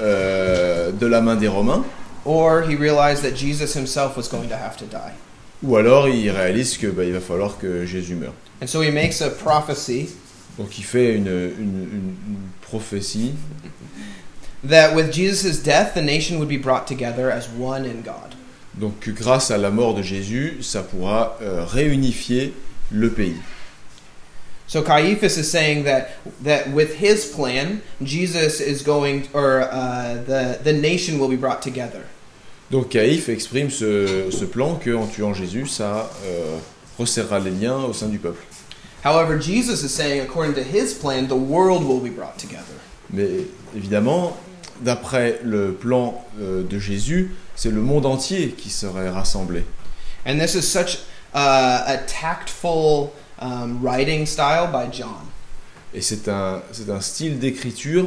[0.00, 1.84] euh, de la main des Romains,
[2.24, 5.12] or he realized that Jesus himself was going to have to die.
[5.62, 8.32] ou alors il réalise que bah, il va falloir que Jésus meure.
[8.62, 10.08] And so he makes a prophecy
[10.58, 13.32] Donc il fait une, une- une- une prophétie
[14.66, 18.34] that with Jesus' death, the nation would be brought together as one in God.
[18.74, 22.52] Donc grâce à la mort de Jésus, ça pourra euh, réunifier
[22.90, 23.36] le pays.
[24.70, 26.10] So Caiaphas is saying that
[26.44, 31.60] that with his plan, Jesus is going, or uh, the the nation will be brought
[31.60, 32.04] together.
[32.70, 36.58] Donc Caïphe exprime ce, ce plan que en tuant Jésus, ça euh,
[36.96, 38.44] resserrera les liens au sein du peuple.
[39.02, 42.78] However, Jesus is saying, according to his plan, the world will be brought together.
[43.12, 44.36] Mais évidemment,
[44.82, 49.64] d'après le plan euh, de Jésus, c'est le monde entier qui serait rassemblé.
[50.24, 50.98] And this is such
[51.34, 55.26] uh, a tactful um, writing style by John.
[55.94, 58.06] Et c'est un, c'est un style d'écriture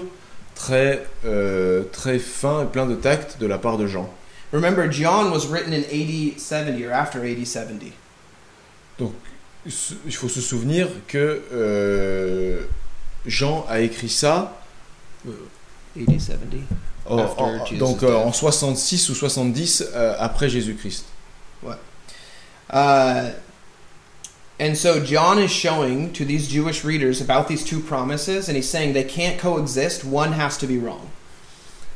[0.55, 4.09] très, euh, très fin et plein de tact de la part de Jean.
[4.53, 7.91] Remember, John was written in AD 70 or after AD 70.
[9.67, 12.61] Se- Il faut se souvenir que euh,
[13.25, 14.61] Jean a écrit ça
[15.95, 16.57] 70.
[17.05, 18.15] en- donc euh, death.
[18.27, 21.05] en 66 ou 70 euh, après Jésus-Christ.
[22.71, 23.31] Uh,
[24.59, 28.69] and so John is showing to these Jewish readers about these two promises, and he's
[28.69, 30.05] saying they can't coexist.
[30.05, 31.09] One has to be wrong.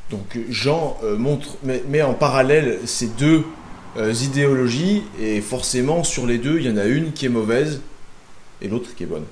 [0.10, 3.44] Donc Jean euh, montre, met, met en parallèle ces deux
[3.98, 7.82] euh, idéologies et forcément sur les deux, il y en a une qui est mauvaise
[8.62, 9.26] et l'autre qui est bonne.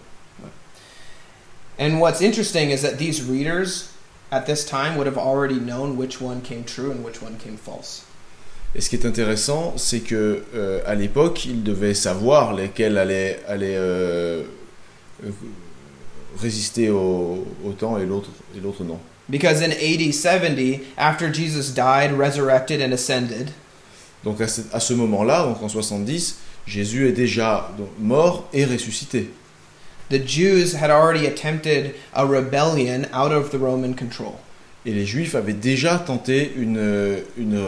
[1.78, 3.92] And what's interesting is that these readers
[4.32, 7.58] at this time would have already known which one came true and which one came
[7.58, 8.06] false.
[8.76, 13.40] Et ce qui est intéressant, c'est que euh, à l'époque, ils devaient savoir lesquels allaient,
[13.48, 14.44] allaient euh,
[16.40, 19.00] résister au, au temps et l'autre et l'autre non.
[19.30, 23.50] Because in AD 70, after Jesus died, resurrected, and ascended,
[24.24, 28.66] Donc à ce, à ce moment-là, donc en 70, Jésus est déjà donc, mort et
[28.66, 29.30] ressuscité.
[30.10, 34.40] the Jews had already attempted a rebellion out of the Roman control.
[34.86, 37.60] Et les Juifs avaient déjà tenté une, une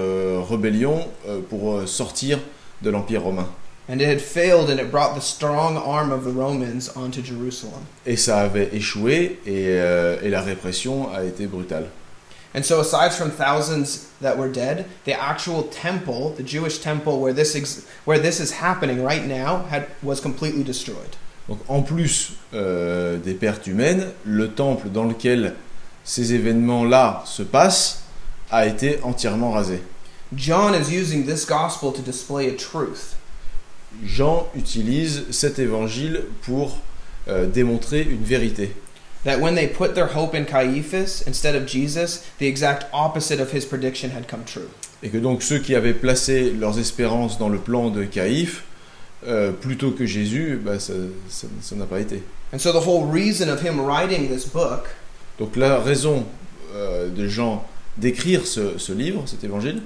[0.47, 2.39] rébellion euh, pour euh, sortir
[2.81, 3.47] de l'Empire romain.
[3.89, 7.79] And it had failed, and it brought the strong arm of the Romans onto Jerusalem.
[8.05, 11.85] Et ça avait échoué et, euh, et la répression a été brutale.
[12.53, 17.33] And so, aside from thousands that were dead, the actual temple, the Jewish temple where
[17.33, 21.15] this ex- where this is happening right now, had was completely destroyed.
[21.47, 25.53] Donc en plus euh, des pertes humaines, le temple dans lequel
[26.07, 28.03] ces événements-là se passent
[28.49, 29.81] a été entièrement rasé.
[30.33, 33.15] John is using this gospel to display a truth
[34.05, 36.79] Jean utilise cet évangile pour
[37.27, 38.71] euh, démontrer une vérité.
[39.25, 43.51] that when they put their hope in Caiaphas instead of Jesus, the exact opposite of
[43.51, 44.69] his prediction had come true.
[45.03, 48.63] Et que donc ceux qui avaient placé leurs espérances dans le plan de Caïphe,
[49.27, 50.93] euh, plutôt que Jésus, bah, ça
[51.75, 52.23] n'a pas été.
[52.53, 54.87] And so, the whole reason of him writing this book
[55.39, 56.25] Donc la raison
[56.75, 57.65] euh, de Jean
[57.97, 59.81] d'écrire ce, ce livre, cet évangile,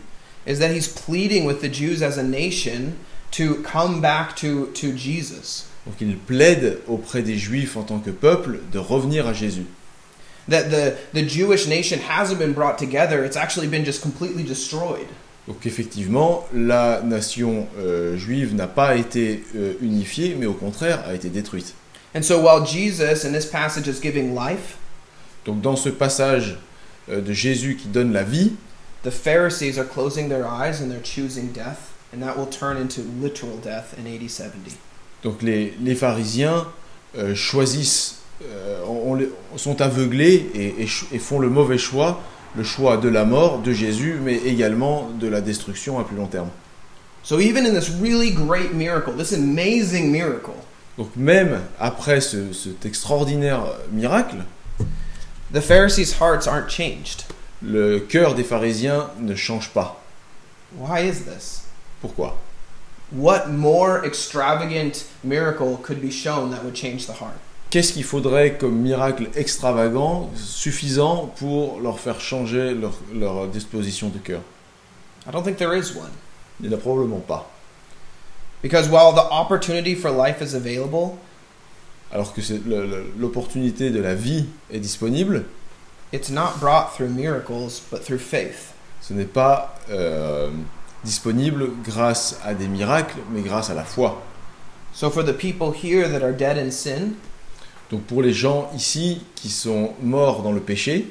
[0.48, 2.94] is that he's pleading with the Jews as a nation
[3.32, 5.66] to come back to, to Jesus.
[5.86, 9.66] donc il plaide auprès des Juifs en tant que peuple de revenir à Jésus.
[10.50, 15.08] That the, the Jewish nation hasn't been brought together, it's actually been just completely destroyed.
[15.48, 21.14] Donc effectivement, la nation euh, juive n'a pas été euh, unifiée, mais au contraire a
[21.14, 21.74] été détruite.
[22.16, 24.78] And so while Jesus in this passage is giving life,
[25.46, 26.58] Donc dans ce passage
[27.10, 28.54] euh, de Jésus qui donne la vie,
[29.04, 33.02] the Pharisees are closing their eyes and they're choosing death, and that will turn into
[33.22, 34.78] literal death in AD 70.
[35.24, 36.68] donc les, les pharisiens
[37.18, 39.20] euh, choisissent, euh, on-
[39.54, 42.22] on sont aveuglés et, et et font le mauvais choix,
[42.56, 46.28] le choix de la mort de Jésus, mais également de la destruction à plus long
[46.28, 46.50] terme.
[47.24, 50.54] So even in this really great miracle, this amazing miracle,
[50.98, 54.38] Donc même après ce- cet extraordinaire miracle,
[55.52, 57.26] the Pharisees' hearts aren't changed.
[57.62, 60.02] le cœur des pharisiens ne change pas.
[60.76, 61.66] Why is this?
[62.02, 62.38] Pourquoi?
[63.12, 67.38] What more extravagant miracle could be shown that would change the heart?
[67.70, 74.18] Qu'est-ce qu'il faudrait comme miracle extravagant, suffisant pour leur faire changer leur, leur disposition de
[74.18, 74.42] cœur?
[75.28, 76.12] I don't think there is one.
[76.60, 77.50] Il n'y en a probablement pas.
[78.62, 81.18] Because while the opportunity for life is available,
[82.14, 82.42] Alors que
[83.18, 85.46] l'opportunité de la vie est disponible,
[86.12, 88.74] it's not brought through miracles, but through faith.
[89.02, 90.50] ce n'est pas euh,
[91.04, 94.22] disponible grâce à des miracles, mais grâce à la foi.
[94.94, 97.14] So for the people here that are dead in sin,
[97.90, 101.08] Donc pour les gens ici qui sont morts dans le péché,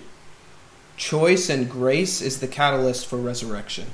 [0.97, 3.85] choice and grace is the catalyst for resurrection.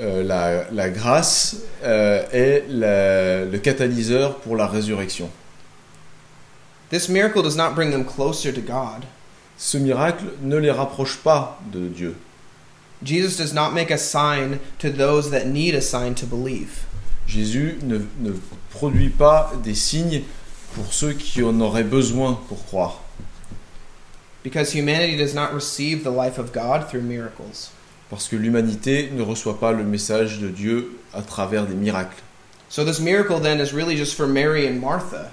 [0.00, 5.28] euh, la, la grâce euh, est la- le catalyseur pour la résurrection.
[6.90, 9.06] This miracle does not bring them closer to God.
[9.58, 12.16] Ce miracle ne les rapproche pas de Dieu.
[13.02, 16.86] Jesus does not make a sign to those that need a sign to believe.
[17.26, 18.32] Jésus ne, ne
[18.70, 20.22] produit pas des signes
[20.74, 23.00] pour ceux qui en auraient besoin pour croire.
[24.42, 27.70] Because humanity does not receive the life of God through miracles.
[28.08, 32.22] Parce que l'humanité ne reçoit pas le message de Dieu à travers des miracles.
[32.70, 35.32] So this miracle then is really just for Mary and Martha.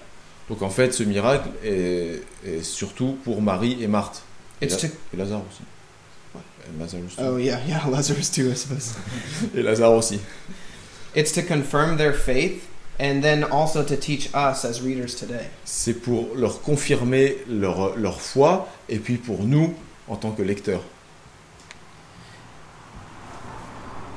[0.50, 4.22] Donc en fait, ce miracle est, est surtout pour Marie et Marthe.
[4.62, 4.76] Et, La-
[5.18, 5.62] Lazare aussi.
[6.68, 7.18] Et Lazare aussi.
[7.20, 8.94] Oh yeah, yeah, Lazarus too, I suppose.
[9.56, 10.20] Et Lazare aussi.
[11.16, 12.64] It's to confirm their faith
[13.00, 15.50] and then also to teach us as readers today.
[15.66, 19.74] C'est pour leur confirmer leur, leur foi et puis pour nous
[20.08, 20.84] en tant que lecteurs.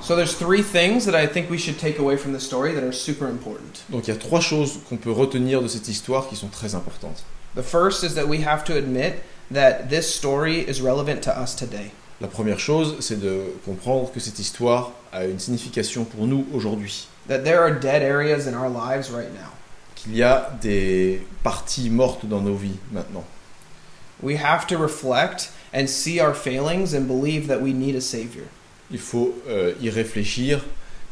[0.09, 2.83] So there's three things that I think we should take away from the story that
[2.83, 3.85] are super important.
[3.91, 6.75] Donc il y a trois choses qu'on peut retenir de cette histoire qui sont très
[6.75, 7.25] importantes.
[7.55, 11.55] The first is that we have to admit that this story is relevant to us
[11.55, 11.91] today.
[12.23, 17.07] La première chose, c'est de comprendre que cette histoire a une signification pour nous aujourd'hui.
[17.29, 19.53] That there are dead areas in our lives right now.
[19.95, 23.27] Qu'il y a des parties mortes dans nos vies maintenant.
[24.23, 28.49] We have to reflect and see our failings and believe that we need a savior.
[28.91, 30.65] Il faut euh, y réfléchir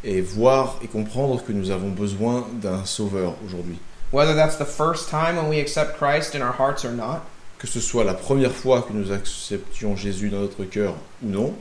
[0.04, 3.78] et voir et comprendre que nous avons besoin d'un sauveur aujourd'hui.
[4.12, 7.22] Whether that's the first time when we accept Christ in our hearts or not,
[7.58, 11.54] Que ce soit la première fois que nous acceptions Jésus dans notre cœur ou non,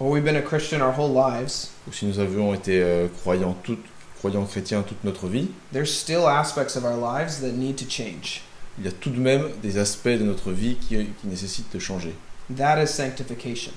[0.00, 3.56] or we've been a Christian our whole lives, ou si nous avions été euh, croyants,
[3.62, 3.78] tout-
[4.18, 8.42] croyants chrétiens toute notre vie, there's still aspects of our lives that need to change.
[8.78, 11.78] il y a tout de même des aspects de notre vie qui, qui nécessitent de
[11.78, 12.14] changer.
[12.56, 13.72] That is sanctification.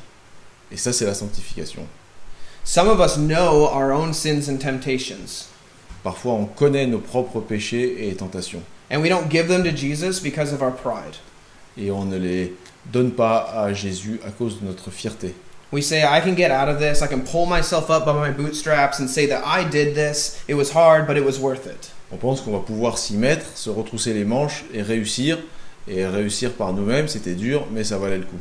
[0.72, 1.88] Et ça, c'est la sanctification.
[2.64, 5.50] Some of us know our own sins and temptations,
[6.04, 8.62] Parfois, on connaît nos propres péchés et tentations,
[8.92, 11.18] and we don't give them to Jesus because of our pride.
[11.78, 12.54] et on ne les
[12.92, 15.34] donne pas à Jésus à cause de notre fierté.
[15.72, 18.32] We say, I can get out of this, I can pull myself up by my
[18.32, 21.92] bootstraps and say that I did this, it was hard, but it was worth it.
[22.12, 25.40] On pense qu'on va pouvoir s'y mettre, se retrousser les manches et réussir.
[25.88, 28.40] Et réussir par nous-mêmes, c'était dur, mais ça valait le coup.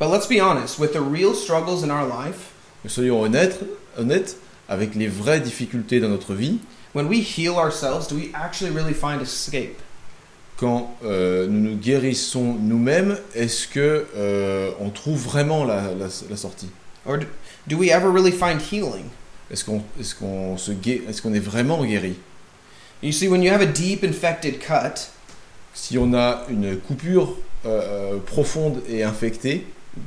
[0.00, 2.52] But let's be honest, with the real struggles in our life,
[2.84, 3.60] Mais soyons honnêtes,
[3.98, 4.36] honnêtes,
[4.68, 6.58] avec les vraies difficultés dans notre vie,
[6.94, 9.76] when we heal ourselves, do we actually really find escape?
[10.56, 16.36] quand euh, nous nous guérissons nous-mêmes, est-ce que euh, on trouve vraiment la, la- la
[16.36, 16.68] sortie?
[17.06, 17.26] Or do,
[17.66, 19.06] do we ever really find healing?
[19.50, 22.14] Est-ce qu'on est qu'on se gué- est-ce qu'on est vraiment guéri?
[23.02, 25.08] You see, when you have a deep infected cut,
[25.72, 29.66] Si on a une coupure euh, profonde et infectée,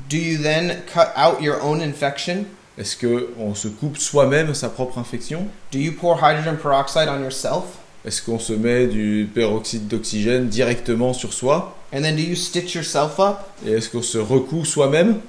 [0.09, 2.45] do you then cut out your own infection?
[2.77, 5.47] est-ce que on se coupe soi-même sa propre infection?
[5.71, 7.65] Do you pour hydrogen peroxide on yourself?
[8.05, 11.77] Est-ce qu'on se met du peroxyde d'oxygène directement sur soi?
[11.93, 13.37] And then do you stitch yourself up?
[13.65, 15.21] Et est-ce qu'on se recoue soi-même?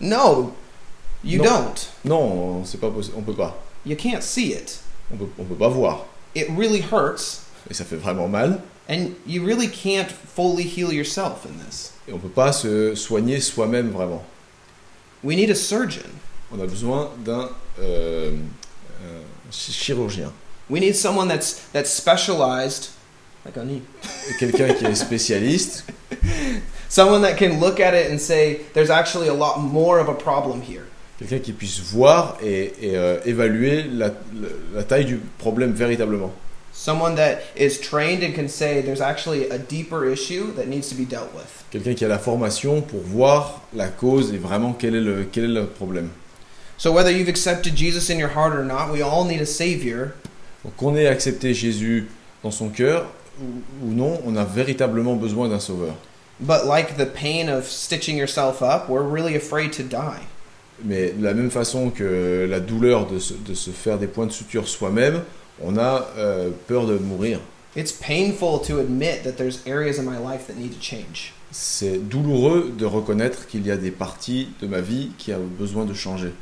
[0.00, 0.52] No,
[1.24, 1.44] you No.
[1.44, 1.88] don't.
[2.04, 3.56] Non, c'est pas possi- on peut pas.
[3.86, 4.80] You can't see it.
[5.12, 6.04] On peut, on peut pas voir.
[6.34, 8.60] It really hurts, Et ça fait vraiment mal.
[8.90, 11.92] and you really can't fully heal yourself in this.
[12.08, 14.24] Et on peut pas se soigner soi-même vraiment.
[15.22, 16.08] We need a surgeon.
[16.52, 17.50] On a besoin d'un
[17.80, 18.32] euh,
[19.02, 20.32] euh, chi- chirurgien.
[20.70, 22.90] We need someone that's that's specialized,
[23.44, 23.82] like on you.
[24.38, 25.84] Quelqu'un qui est spécialiste,
[26.88, 30.14] Someone that can look at it and say, there's actually a lot more of a
[30.14, 30.86] problem here.
[31.18, 36.32] quelqu'un qui puisse voir et, et, euh, évaluer la taille du problème véritablement.
[36.72, 40.94] Someone that is trained and can say, there's actually a deeper issue that needs to
[40.94, 41.57] be dealt with.
[41.70, 45.44] Quelqu'un qui a la formation pour voir la cause et vraiment quel est le, quel
[45.44, 46.08] est le problème.
[46.78, 50.12] So whether you've accepted Jesus in your heart or not, we all need a savior.
[50.64, 52.08] Donc qu'on ait accepté Jésus
[52.42, 53.06] dans son cœur
[53.40, 55.94] ou, ou non, on a véritablement besoin d'un sauveur.
[56.40, 60.22] But like the pain of stitching yourself up, we're really afraid to die.
[60.84, 64.26] Mais de la même façon que la douleur de se, de se faire des points
[64.26, 65.22] de suture soi-même,
[65.62, 67.40] on a euh, peur de mourir.
[67.76, 71.32] It's painful to admit that there's areas in my life that need to change.
[71.50, 75.84] C'est douloureux de reconnaître qu'il y a des parties de ma vie qui ont besoin
[75.84, 76.32] de changer.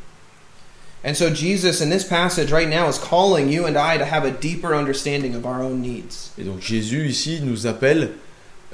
[1.04, 4.24] And so Jesus in this passage right now is calling you and I to have
[4.24, 6.32] a deeper understanding of our own needs.
[6.36, 8.10] Et donc Jésus ici nous appelle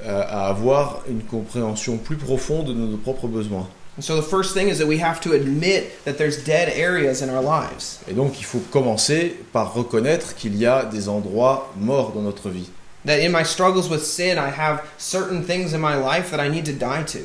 [0.03, 3.67] euh, à avoir une compréhension plus profonde de nos propres besoins.
[3.95, 7.21] And so the first thing is that we have to admit that there's dead areas
[7.21, 7.99] in our lives.
[8.09, 12.49] Et donc il faut commencer par reconnaître qu'il y a des endroits morts dans notre
[12.49, 12.69] vie.
[13.05, 16.47] That in my struggles with sin, I have certain things in my life that I
[16.47, 17.19] need to die to.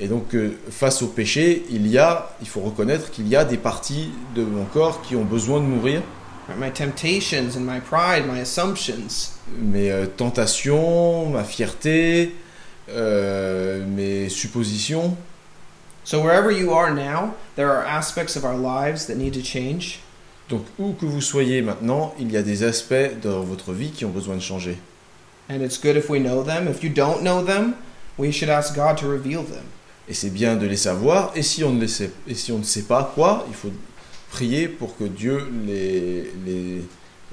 [0.00, 3.44] Et donc euh, face au péché, il y a, il faut reconnaître qu'il y a
[3.44, 6.02] des parties de mon corps qui ont besoin de mourir.
[6.56, 9.38] My temptations and my pride, my assumptions.
[9.58, 12.34] Mes euh, tentations, ma fierté,
[12.88, 15.16] euh, mes suppositions.
[16.04, 20.00] So wherever you are now, there are aspects of our lives that need to change.
[20.48, 24.04] Donc où que vous soyez maintenant, il y a des aspects dans votre vie qui
[24.04, 24.78] ont besoin de changer.
[25.50, 26.68] And it's good if we know them.
[26.68, 27.74] If you don't know them,
[28.18, 29.64] we should ask God to reveal them.
[30.08, 31.32] Et c'est bien de les savoir.
[31.36, 33.72] Et si on ne, les sait, et si on ne sait pas quoi, il faut
[34.30, 36.82] prier pour que Dieu les, les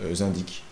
[0.04, 0.64] euh, indique.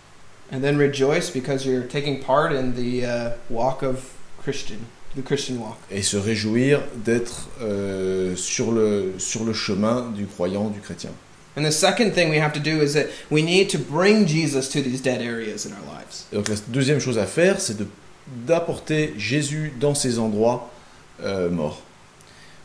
[0.52, 4.78] And then rejoice because you're taking part in the uh, walk of Christian,
[5.16, 5.78] the Christian walk.
[5.90, 11.10] Et se réjouir d'être euh, sur, le, sur le chemin du croyant, du chrétien.
[11.56, 14.68] And the second thing we have to do is that we need to bring Jesus
[14.70, 16.26] to these dead areas in our lives.
[16.32, 17.76] Et donc la deuxième chose à faire, c'est
[18.46, 20.70] d'apporter Jésus dans ces endroits
[21.22, 21.80] euh, morts.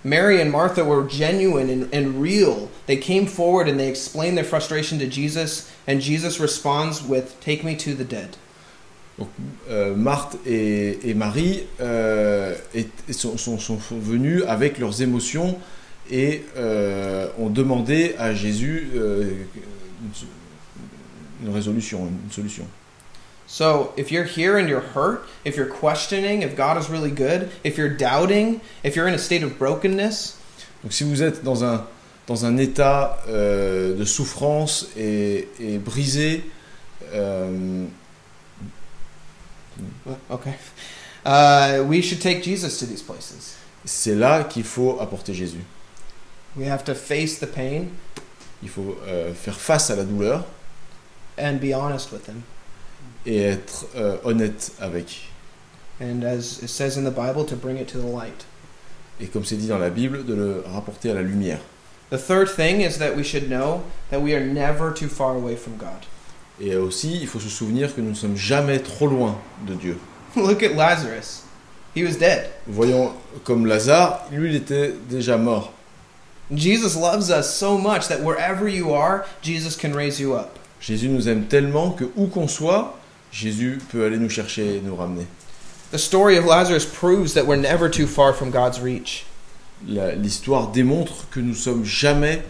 [0.04, 2.70] Mary and Martha were genuine and, and real.
[2.88, 7.64] They came forward and they explained their frustration to Jesus, and Jesus responds with, Take
[7.66, 8.38] me to the dead.
[9.70, 15.58] Euh, Marthe et, et Marie euh, est- sont, sont, sont venus avec leurs émotions
[16.10, 19.24] et euh, ont demandé à Jésus euh,
[20.02, 22.66] une, une résolution, une solution.
[23.48, 27.50] So if you're here and you're hurt, if you're questioning if God is really good,
[27.64, 30.36] if you're doubting, if you're in a state of brokenness,
[30.84, 31.86] Donc si vous êtes dans un,
[32.28, 36.44] dans un état euh, de souffrance et, et brisé,
[37.14, 37.86] euh,
[40.30, 40.54] okay,
[41.26, 43.56] uh, we should take Jesus to these places.
[43.84, 45.64] c'est là qu'il faut apporter Jésus.
[46.56, 47.86] We have to face the pain
[48.62, 50.46] Il faut euh, faire face à la douleur
[51.38, 52.42] and be honest with Him.
[53.26, 55.28] et être euh, honnête avec.
[56.02, 58.46] And as it says in the Bible, to bring it to the light.
[59.22, 61.60] Et comme c'est dit dans la Bible, de le rapporter à la lumière.
[62.10, 65.56] The third thing is that we should know that we are never too far away
[65.56, 66.06] from God.
[66.60, 69.38] Et aussi, il faut se souvenir que nous ne sommes jamais trop loin
[69.68, 69.98] de Dieu.
[70.36, 71.44] Look at Lazarus.
[71.96, 72.50] He was dead.
[72.68, 75.74] Voyons comme Lazare, lui, il était déjà mort.
[76.54, 80.58] Jesus loves us so much that wherever you are, Jesus can raise you up.
[80.82, 82.98] Jésus nous aime tellement que où qu'on soit,
[83.32, 85.28] Jésus peut aller nous chercher et nous ramener.
[85.92, 89.26] The story of Lazarus proves that we're never too far from God's reach.
[89.88, 92.44] L'histoire démontre que nous sommes jamais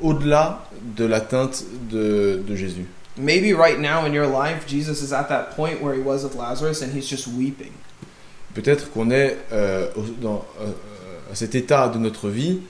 [0.00, 0.62] au-delà
[0.96, 2.86] de l'atteinte de, de Jésus.
[3.16, 6.34] Maybe right now in your life, Jesus is at that point where he was with
[6.34, 7.72] Lazarus and he's just weeping.
[8.54, 9.88] Peut-être qu'on est euh,
[10.20, 10.72] dans, euh,
[11.30, 12.60] à cet état de notre vie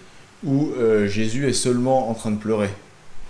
[0.45, 2.71] où euh, Jésus est seulement en train de pleurer.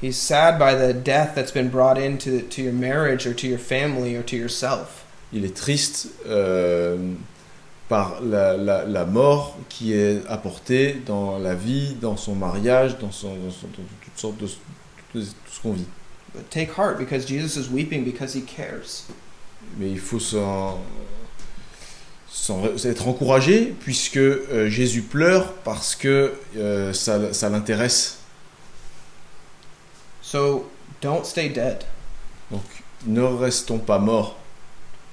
[0.03, 3.59] He's sad by the death that's been brought into to your marriage or to your
[3.59, 5.05] family or to yourself.
[5.33, 6.97] Il est triste euh,
[7.89, 13.13] par la, la- la mort qui est apportée dans la vie, dans son mariage, dans,
[13.13, 14.47] son, dans, son- dans toutes sortes de
[15.13, 15.87] tout ce qu'on vit.
[16.35, 19.05] But take heart because Jesus is weeping because he cares.
[19.79, 20.81] Mais il faut s'en,
[22.33, 28.19] s'en- être encouragé puisque euh, Jésus pleure parce que euh, ça, ça l'intéresse.
[30.23, 30.71] So
[31.01, 31.85] don't stay dead.
[32.51, 32.63] Donc
[33.07, 34.37] ne restons pas morts.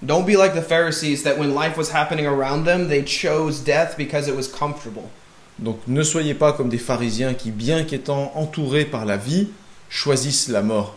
[0.02, 3.98] Don't be like the Pharisees that when life was happening around them, they chose death
[3.98, 5.10] because it was comfortable.
[5.58, 9.50] Donc ne soyez pas comme des pharisiens qui, bien qu'étant entourés par la vie,
[9.90, 10.96] choisissent la mort.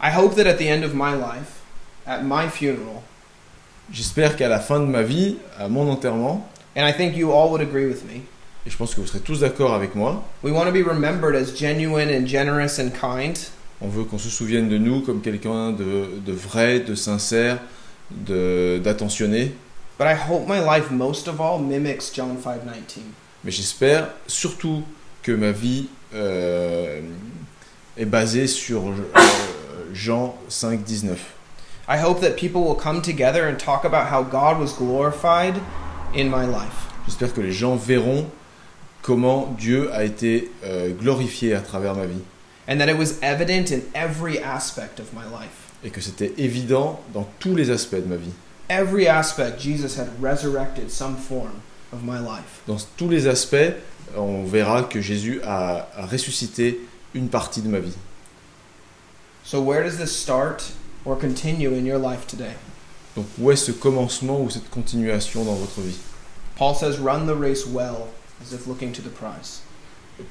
[0.00, 1.58] I hope that at the end of my life,
[2.06, 3.02] at my funeral,
[3.92, 7.50] J'espère qu'à la fin de ma vie, à mon enterrement, and I think you all
[7.50, 8.16] would agree with me,
[8.66, 11.36] et je pense que vous serez tous d'accord avec moi, we want to be remembered
[11.36, 13.36] as genuine and generous and kind,
[13.80, 17.58] on veut qu'on se souvienne de nous comme quelqu'un de, de vrai, de sincère,
[18.10, 19.52] de- d'attentionné.
[19.98, 23.00] but I hope my life most of all mimics John 5:19.
[23.44, 24.82] Mais j'espère surtout
[25.22, 27.00] que ma vie euh,
[27.96, 28.92] est basée sur euh,
[29.94, 31.18] Jean 5, 19.
[31.88, 35.60] I hope that people will come together and talk about how God was glorified
[36.14, 36.88] in my life.
[37.06, 38.26] J'espère que les gens verront
[39.02, 42.22] comment Dieu a été euh, glorifié à travers ma vie
[42.68, 45.70] And that it was evident in every aspect of my life.
[45.84, 48.32] et que c'était évident dans tous les aspects de ma vie.
[48.68, 51.62] Every aspect, Jesus had resurrected some form
[51.92, 52.62] of my life.
[52.66, 53.76] Dans tous les aspects,
[54.16, 56.80] on verra que Jésus a, a ressuscité
[57.14, 57.94] une partie de ma vie.
[59.44, 60.72] So, where does this start?
[61.06, 62.52] Or continue in your life today?
[63.16, 65.96] Donc où est ce commencement ou cette continuation dans votre vie?
[66.56, 68.08] Paul says, Run the race well,
[68.42, 69.60] as if looking to the prize.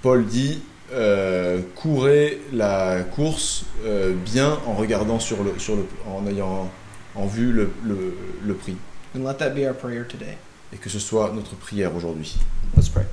[0.01, 0.61] Paul dit
[0.93, 6.69] euh, courez la course euh, bien en regardant sur le, sur le, en ayant
[7.15, 8.75] en vue le, le, le prix
[9.15, 10.37] And let that be our prayer today.
[10.73, 12.35] et que ce soit notre prière aujourd'hui.
[12.75, 13.05] Let's pray.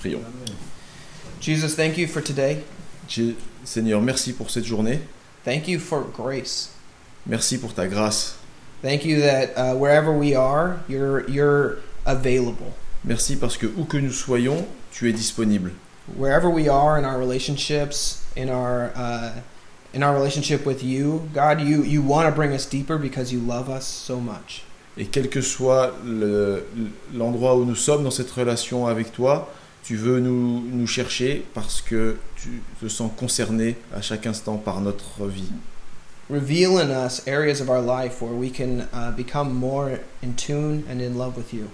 [0.00, 0.20] Prions.
[1.40, 2.58] Jesus, thank you for today.
[3.08, 5.00] J'ai- Seigneur, merci pour cette journée.
[5.44, 6.70] Thank you for grace.
[7.26, 8.36] Merci pour ta grâce.
[8.82, 12.72] Thank you that uh, wherever we are, you're, you're available.
[13.04, 15.72] Merci parce que où que nous soyons, tu es disponible.
[16.16, 19.32] Wherever we are in our relationships, in our uh,
[19.92, 23.40] in our relationship with you, God, you you want to bring us deeper because you
[23.40, 24.62] love us so much.
[24.98, 26.64] Et quel que soit le-
[27.12, 29.52] l'endroit où nous sommes dans cette relation avec toi,
[29.82, 34.80] tu veux nous, nous chercher parce que tu te sens concerné à chaque instant par
[34.80, 35.50] notre vie.
[36.28, 40.84] Reveal in us areas of our life where we can uh, become more in tune
[40.88, 41.70] and in love with you.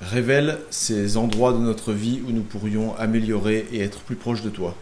[0.00, 4.50] Révèle ces endroits de notre vie où nous pourrions améliorer et être plus proches de
[4.50, 4.74] toi.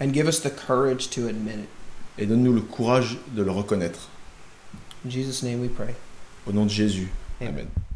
[0.00, 1.68] And give us the courage to admit it.
[2.18, 4.10] Et donne-nous le courage de le reconnaître.
[5.04, 5.94] In Jesus' name we pray.
[6.46, 7.08] Au nom de Jésus.
[7.40, 7.54] Amen.
[7.54, 7.87] Amen.